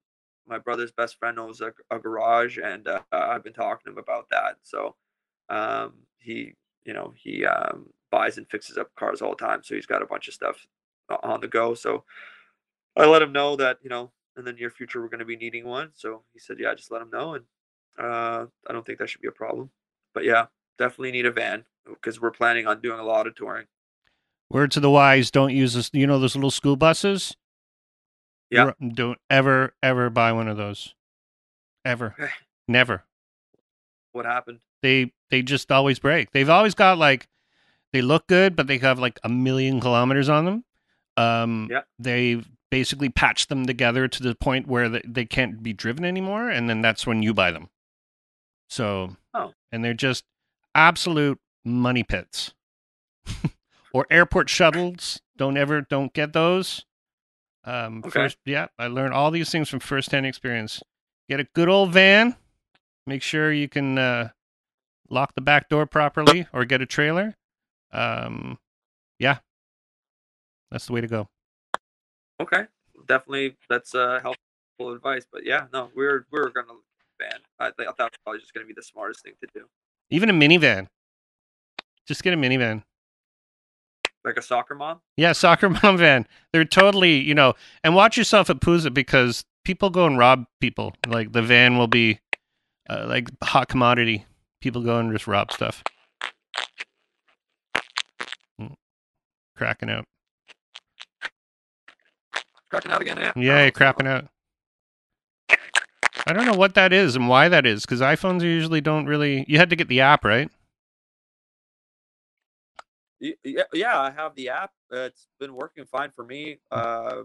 my 0.47 0.59
brother's 0.59 0.93
best 0.93 1.19
friend 1.19 1.39
owns 1.39 1.61
a, 1.61 1.73
a 1.91 1.99
garage, 1.99 2.59
and 2.59 2.87
uh, 2.87 3.01
I've 3.11 3.43
been 3.43 3.53
talking 3.53 3.87
to 3.87 3.91
him 3.93 3.99
about 3.99 4.29
that. 4.31 4.57
So, 4.63 4.95
um, 5.49 5.95
he 6.19 6.55
you 6.85 6.93
know 6.93 7.13
he 7.17 7.45
um 7.45 7.87
buys 8.11 8.39
and 8.39 8.49
fixes 8.49 8.79
up 8.79 8.95
cars 8.97 9.21
all 9.21 9.31
the 9.31 9.45
time, 9.45 9.63
so 9.65 9.75
he's 9.75 9.87
got 9.87 10.03
a 10.03 10.07
bunch 10.07 10.29
of 10.29 10.35
stuff 10.35 10.65
on 11.23 11.41
the 11.41 11.49
go. 11.49 11.75
So, 11.75 12.05
I 12.97 13.07
let 13.07 13.23
him 13.23 13.33
know 13.33 13.57
that 13.57 13.79
you 13.83 13.91
know 13.91 14.13
in 14.37 14.45
the 14.45 14.53
near 14.53 14.71
future 14.71 15.01
we're 15.01 15.09
gonna 15.09 15.25
be 15.25 15.37
needing 15.37 15.65
one. 15.65 15.91
So 15.95 16.23
he 16.33 16.39
said, 16.39 16.59
yeah, 16.61 16.75
just 16.75 16.93
let 16.93 17.03
him 17.03 17.11
know, 17.11 17.35
and 17.35 17.45
uh, 17.99 18.47
I 18.69 18.73
don't 18.73 18.87
think 18.87 18.99
that 19.01 19.09
should 19.09 19.23
be 19.23 19.29
a 19.29 19.33
problem. 19.33 19.71
But 20.15 20.25
yeah, 20.25 20.47
definitely 20.79 21.13
need 21.13 21.27
a 21.27 21.33
van 21.33 21.65
because 21.85 22.21
we're 22.21 22.31
planning 22.31 22.67
on 22.67 22.81
doing 22.81 23.01
a 23.01 23.05
lot 23.05 23.27
of 23.27 23.35
touring. 23.35 23.67
Word 24.51 24.71
to 24.73 24.81
the 24.81 24.91
wise: 24.91 25.31
Don't 25.31 25.53
use 25.55 25.75
this. 25.75 25.91
You 25.93 26.07
know 26.07 26.19
those 26.19 26.37
little 26.37 26.51
school 26.51 26.77
buses. 26.77 27.37
Yeah. 28.51 28.73
Don't 28.95 29.19
ever, 29.29 29.75
ever 29.83 30.09
buy 30.09 30.31
one 30.33 30.47
of 30.47 30.57
those. 30.57 30.95
Ever. 31.85 32.15
Okay. 32.19 32.31
Never. 32.69 33.03
What 34.13 34.25
happened? 34.25 34.61
They 34.83 35.13
they 35.31 35.43
just 35.43 35.73
always 35.73 35.99
break. 35.99 36.31
They've 36.31 36.49
always 36.49 36.75
got 36.75 36.97
like 36.99 37.27
they 37.93 38.03
look 38.03 38.27
good, 38.29 38.55
but 38.55 38.67
they 38.69 38.79
have 38.79 38.99
like 38.99 39.19
a 39.25 39.29
million 39.29 39.81
kilometers 39.81 40.29
on 40.29 40.45
them. 40.45 40.65
Um, 41.17 41.69
Yeah. 41.71 41.83
They 41.99 42.43
basically 42.71 43.09
patch 43.09 43.47
them 43.49 43.67
together 43.67 44.07
to 44.09 44.23
the 44.23 44.35
point 44.35 44.67
where 44.69 44.89
they, 44.89 45.03
they 45.07 45.25
can't 45.25 45.63
be 45.63 45.73
driven 45.73 46.05
anymore, 46.05 46.49
and 46.51 46.69
then 46.69 46.83
that's 46.83 47.07
when 47.07 47.23
you 47.23 47.33
buy 47.35 47.51
them. 47.53 47.69
So, 48.69 49.17
Oh. 49.35 49.55
and 49.73 49.85
they're 49.85 49.95
just 49.95 50.25
absolute 50.75 51.41
money 51.65 52.03
pits. 52.03 52.55
or 53.97 54.07
airport 54.11 54.51
shuttles. 54.51 55.23
Don't 55.39 55.57
ever 55.57 55.81
don't 55.81 56.13
get 56.13 56.35
those. 56.35 56.85
Um, 57.65 58.03
Okay. 58.05 58.11
First, 58.11 58.37
yeah, 58.45 58.67
I 58.79 58.89
learned 58.89 59.15
all 59.15 59.31
these 59.31 59.51
things 59.51 59.71
from 59.71 59.81
firsthand 59.81 60.27
experience. 60.27 60.83
Get 61.31 61.41
a 61.41 61.45
good 61.55 61.71
old 61.71 61.93
van. 61.93 62.37
Make 63.07 63.23
sure 63.23 63.51
you 63.51 63.71
can 63.71 63.97
uh, 63.97 64.29
lock 65.09 65.35
the 65.35 65.41
back 65.41 65.71
door 65.71 65.87
properly, 65.87 66.47
or 66.53 66.67
get 66.67 66.83
a 66.83 66.87
trailer. 66.87 67.37
Um, 67.91 68.59
yeah, 69.19 69.39
that's 70.71 70.87
the 70.87 70.93
way 70.93 71.01
to 71.01 71.07
go. 71.07 71.29
Okay, 72.39 72.65
definitely 73.07 73.57
that's 73.71 73.95
uh, 73.95 74.21
helpful 74.21 74.95
advice. 74.95 75.27
But 75.33 75.47
yeah, 75.47 75.69
no, 75.73 75.91
we're 75.97 76.27
we're 76.31 76.51
gonna 76.51 76.75
ban. 77.19 77.39
I, 77.59 77.69
I 77.69 77.71
thought 77.71 77.87
it 77.89 77.99
was 77.99 78.11
probably 78.25 78.41
just 78.41 78.53
gonna 78.53 78.67
be 78.67 78.75
the 78.75 78.83
smartest 78.83 79.25
thing 79.25 79.33
to 79.41 79.49
do, 79.55 79.65
Even 80.11 80.29
a 80.29 80.35
minivan. 80.35 80.89
Just 82.07 82.23
get 82.23 82.35
a 82.35 82.37
minivan. 82.37 82.83
Like 84.27 84.37
a 84.37 84.43
soccer 84.43 84.75
mom. 84.75 85.01
Yeah, 85.17 85.31
soccer 85.33 85.71
mom 85.83 85.99
van. 85.99 86.27
They're 86.53 86.65
totally, 86.65 87.21
you 87.21 87.33
know, 87.33 87.55
and 87.85 87.95
watch 87.95 88.17
yourself 88.17 88.51
at 88.51 88.59
Pouzza 88.59 88.93
because 88.93 89.45
people 89.65 89.89
go 89.89 90.05
and 90.05 90.19
rob 90.19 90.47
people. 90.61 90.95
Like 91.07 91.31
the 91.31 91.43
van 91.43 91.79
will 91.79 91.87
be 91.87 92.19
uh, 92.91 93.07
like 93.09 93.29
hot 93.41 93.69
commodity. 93.69 94.27
People 94.61 94.83
go 94.83 94.99
and 94.99 95.13
just 95.13 95.29
rob 95.29 95.53
stuff. 95.53 95.85
Mm. 98.61 98.75
Cracking 99.57 99.91
out. 99.91 100.07
Cracking 102.69 102.91
out 102.91 103.01
again. 103.01 103.19
Yeah. 103.19 103.33
Yeah, 103.37 103.71
crapping 103.71 104.09
out. 104.09 104.27
I 106.29 106.33
don't 106.33 106.47
know 106.47 106.55
what 106.55 106.75
that 106.75 106.93
is 106.93 107.15
and 107.15 107.29
why 107.29 107.49
that 107.49 107.65
is 107.65 107.83
because 107.83 108.01
iPhones 108.01 108.43
usually 108.43 108.81
don't 108.81 109.07
really. 109.07 109.45
You 109.47 109.59
had 109.59 109.71
to 109.71 109.77
get 109.77 109.87
the 109.87 110.01
app, 110.01 110.25
right? 110.25 110.51
Yeah, 113.21 113.63
yeah. 113.73 113.99
I 113.99 114.11
have 114.11 114.35
the 114.35 114.51
app. 114.51 114.71
Uh, 114.93 114.99
it's 115.01 115.29
been 115.41 115.55
working 115.55 115.85
fine 115.87 116.11
for 116.11 116.25
me. 116.25 116.59
Uh, 116.71 117.23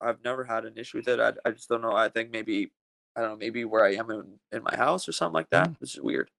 I've 0.00 0.22
never 0.24 0.44
had 0.44 0.64
an 0.64 0.74
issue 0.76 0.98
with 0.98 1.08
it. 1.08 1.20
I, 1.20 1.32
I 1.44 1.52
just 1.52 1.68
don't 1.68 1.82
know. 1.82 1.92
I 1.92 2.08
think 2.08 2.30
maybe 2.32 2.72
I 3.16 3.20
don't 3.20 3.30
know. 3.30 3.36
Maybe 3.36 3.64
where 3.64 3.84
I 3.84 3.94
am 3.94 4.10
in, 4.10 4.38
in 4.52 4.62
my 4.62 4.76
house 4.76 5.08
or 5.08 5.12
something 5.12 5.34
like 5.34 5.50
that. 5.50 5.70
Which 5.80 5.94
is 5.94 6.00
weird. 6.00 6.30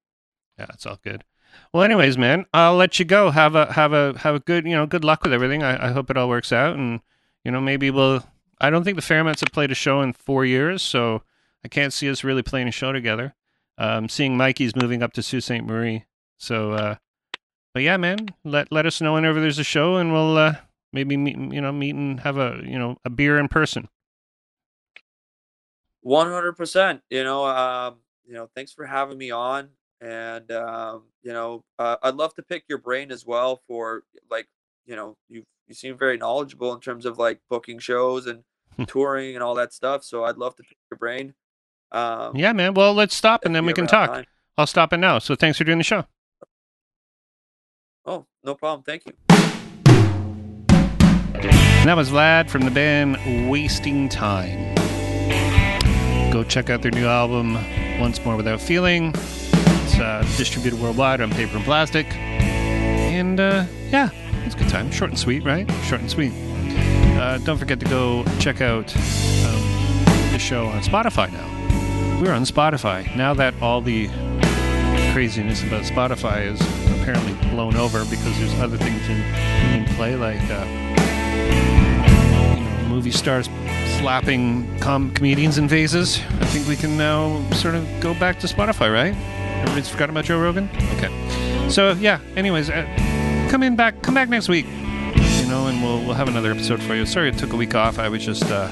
Yeah, 0.58 0.66
it's 0.74 0.86
all 0.86 0.98
good. 1.02 1.24
Well, 1.72 1.82
anyways, 1.82 2.16
man, 2.16 2.46
I'll 2.54 2.76
let 2.76 2.98
you 2.98 3.04
go. 3.04 3.30
Have 3.30 3.54
a 3.54 3.72
have 3.72 3.92
a 3.92 4.16
have 4.18 4.34
a 4.34 4.40
good 4.40 4.66
you 4.66 4.72
know 4.74 4.86
good 4.86 5.04
luck 5.04 5.22
with 5.22 5.32
everything. 5.32 5.62
I, 5.62 5.88
I 5.88 5.92
hope 5.92 6.10
it 6.10 6.16
all 6.16 6.28
works 6.28 6.52
out, 6.52 6.76
and 6.76 7.00
you 7.44 7.50
know 7.50 7.60
maybe 7.60 7.90
we'll. 7.90 8.22
I 8.60 8.68
don't 8.68 8.84
think 8.84 8.96
the 8.96 9.02
Fairmonts 9.02 9.40
have 9.40 9.52
played 9.52 9.70
a 9.70 9.74
show 9.74 10.02
in 10.02 10.12
four 10.12 10.44
years, 10.44 10.82
so 10.82 11.22
I 11.64 11.68
can't 11.68 11.94
see 11.94 12.10
us 12.10 12.22
really 12.22 12.42
playing 12.42 12.68
a 12.68 12.72
show 12.72 12.92
together. 12.92 13.34
Um, 13.78 14.10
seeing 14.10 14.36
Mikey's 14.36 14.76
moving 14.76 15.02
up 15.02 15.14
to 15.14 15.22
Sault 15.22 15.44
Ste. 15.44 15.64
Marie, 15.64 16.04
so. 16.36 16.72
uh 16.72 16.96
But 17.72 17.82
yeah, 17.82 17.96
man, 17.96 18.28
let 18.44 18.72
let 18.72 18.86
us 18.86 19.00
know 19.00 19.14
whenever 19.14 19.40
there's 19.40 19.58
a 19.58 19.64
show, 19.64 19.96
and 19.96 20.12
we'll 20.12 20.36
uh 20.36 20.54
maybe 20.92 21.16
meet 21.16 21.36
you 21.36 21.60
know 21.60 21.72
meet 21.72 21.94
and 21.94 22.20
have 22.20 22.36
a 22.36 22.60
you 22.64 22.78
know 22.78 22.96
a 23.04 23.10
beer 23.10 23.38
in 23.38 23.48
person. 23.48 23.88
One 26.02 26.28
hundred 26.28 26.52
percent. 26.54 27.02
You 27.10 27.24
know, 27.24 27.44
um, 27.46 27.96
you 28.26 28.32
know, 28.34 28.48
thanks 28.54 28.72
for 28.72 28.86
having 28.86 29.18
me 29.18 29.30
on, 29.30 29.68
and 30.00 30.50
um, 30.50 31.04
you 31.22 31.32
know, 31.32 31.62
uh, 31.78 31.96
I'd 32.02 32.14
love 32.14 32.34
to 32.34 32.42
pick 32.42 32.64
your 32.68 32.78
brain 32.78 33.12
as 33.12 33.26
well 33.26 33.60
for 33.68 34.02
like, 34.30 34.48
you 34.86 34.96
know, 34.96 35.16
you 35.28 35.44
you 35.68 35.74
seem 35.74 35.96
very 35.98 36.16
knowledgeable 36.16 36.72
in 36.72 36.80
terms 36.80 37.04
of 37.04 37.18
like 37.18 37.40
booking 37.50 37.78
shows 37.78 38.26
and 38.26 38.44
touring 38.88 39.34
and 39.34 39.42
all 39.44 39.54
that 39.56 39.72
stuff. 39.72 40.02
So 40.02 40.24
I'd 40.24 40.38
love 40.38 40.56
to 40.56 40.62
pick 40.62 40.78
your 40.90 40.98
brain 40.98 41.34
Um, 41.92 42.34
Yeah, 42.34 42.52
man. 42.52 42.74
Well, 42.74 42.94
let's 42.94 43.14
stop 43.14 43.44
and 43.44 43.54
then 43.54 43.66
we 43.66 43.72
can 43.72 43.86
talk. 43.86 44.10
time. 44.10 44.24
I'll 44.56 44.66
stop 44.66 44.92
it 44.92 44.98
now. 44.98 45.18
So 45.18 45.34
thanks 45.34 45.58
for 45.58 45.64
doing 45.64 45.78
the 45.78 45.84
show. 45.84 46.06
Oh, 48.06 48.26
no 48.44 48.54
problem. 48.54 48.82
Thank 48.82 49.06
you. 49.06 49.12
And 51.80 51.88
that 51.88 51.96
was 51.96 52.10
Vlad 52.10 52.50
from 52.50 52.62
the 52.62 52.70
band 52.70 53.48
Wasting 53.48 54.08
Time. 54.08 54.74
Go 56.30 56.44
check 56.44 56.70
out 56.70 56.82
their 56.82 56.92
new 56.92 57.06
album, 57.06 57.54
Once 57.98 58.24
More 58.24 58.36
Without 58.36 58.60
Feeling. 58.60 59.12
It's 59.14 59.98
uh, 59.98 60.22
distributed 60.36 60.80
worldwide 60.80 61.20
on 61.20 61.30
paper 61.30 61.56
and 61.56 61.64
plastic. 61.64 62.06
And 62.14 63.40
uh, 63.40 63.64
yeah, 63.90 64.10
it's 64.44 64.54
a 64.54 64.58
good 64.58 64.68
time. 64.68 64.90
Short 64.90 65.10
and 65.10 65.18
sweet, 65.18 65.42
right? 65.44 65.70
Short 65.84 66.00
and 66.00 66.10
sweet. 66.10 66.32
Uh, 67.18 67.38
don't 67.38 67.58
forget 67.58 67.80
to 67.80 67.86
go 67.86 68.24
check 68.38 68.60
out 68.60 68.94
um, 68.96 70.02
the 70.32 70.38
show 70.38 70.66
on 70.66 70.82
Spotify 70.82 71.32
now. 71.32 72.20
We're 72.20 72.32
on 72.32 72.44
Spotify. 72.44 73.14
Now 73.16 73.34
that 73.34 73.54
all 73.60 73.80
the 73.80 74.08
craziness 75.12 75.62
about 75.62 75.82
Spotify 75.82 76.46
is 76.46 76.60
apparently 77.00 77.32
blown 77.50 77.76
over 77.76 78.04
because 78.04 78.38
there's 78.38 78.54
other 78.60 78.76
things 78.76 79.08
in, 79.08 79.20
in 79.72 79.84
play, 79.96 80.16
like. 80.16 80.40
Uh, 80.50 80.66
you 82.16 82.30
know, 82.32 82.88
movie 82.88 83.10
stars 83.10 83.46
slapping 83.98 84.78
com- 84.80 85.12
comedians 85.12 85.58
in 85.58 85.68
vases. 85.68 86.18
I 86.40 86.46
think 86.46 86.66
we 86.66 86.76
can 86.76 86.96
now 86.96 87.48
sort 87.50 87.74
of 87.74 87.86
go 88.00 88.14
back 88.14 88.38
to 88.40 88.46
Spotify, 88.46 88.92
right? 88.92 89.14
Everybody's 89.60 89.88
forgotten 89.88 90.14
about 90.14 90.24
Joe 90.24 90.40
Rogan. 90.40 90.70
Okay. 90.96 91.68
So 91.68 91.92
yeah. 91.92 92.20
Anyways, 92.36 92.70
uh, 92.70 92.86
come 93.50 93.62
in 93.62 93.76
back. 93.76 94.00
Come 94.02 94.14
back 94.14 94.28
next 94.28 94.48
week. 94.48 94.66
You 94.66 95.48
know, 95.48 95.66
and 95.66 95.82
we'll 95.82 96.00
we'll 96.04 96.14
have 96.14 96.28
another 96.28 96.50
episode 96.50 96.82
for 96.82 96.94
you. 96.94 97.04
Sorry, 97.04 97.28
it 97.28 97.38
took 97.38 97.52
a 97.52 97.56
week 97.56 97.74
off. 97.74 97.98
I 97.98 98.08
was 98.08 98.24
just 98.24 98.44
uh, 98.46 98.68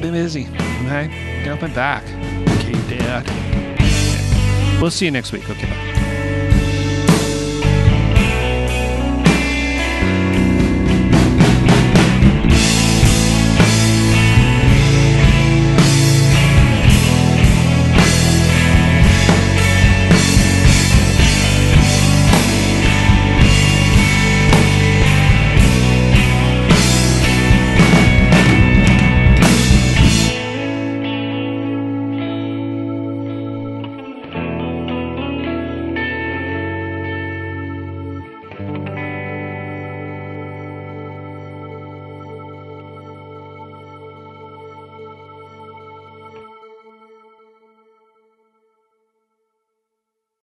bit 0.00 0.12
busy. 0.12 0.46
Okay, 0.84 1.42
got 1.44 1.60
my 1.60 1.68
back. 1.68 2.04
Okay, 2.58 2.98
Dad. 2.98 3.47
We'll 4.80 4.92
see 4.92 5.06
you 5.06 5.10
next 5.10 5.32
week. 5.32 5.48
Okay, 5.50 5.66
bye. 5.66 5.97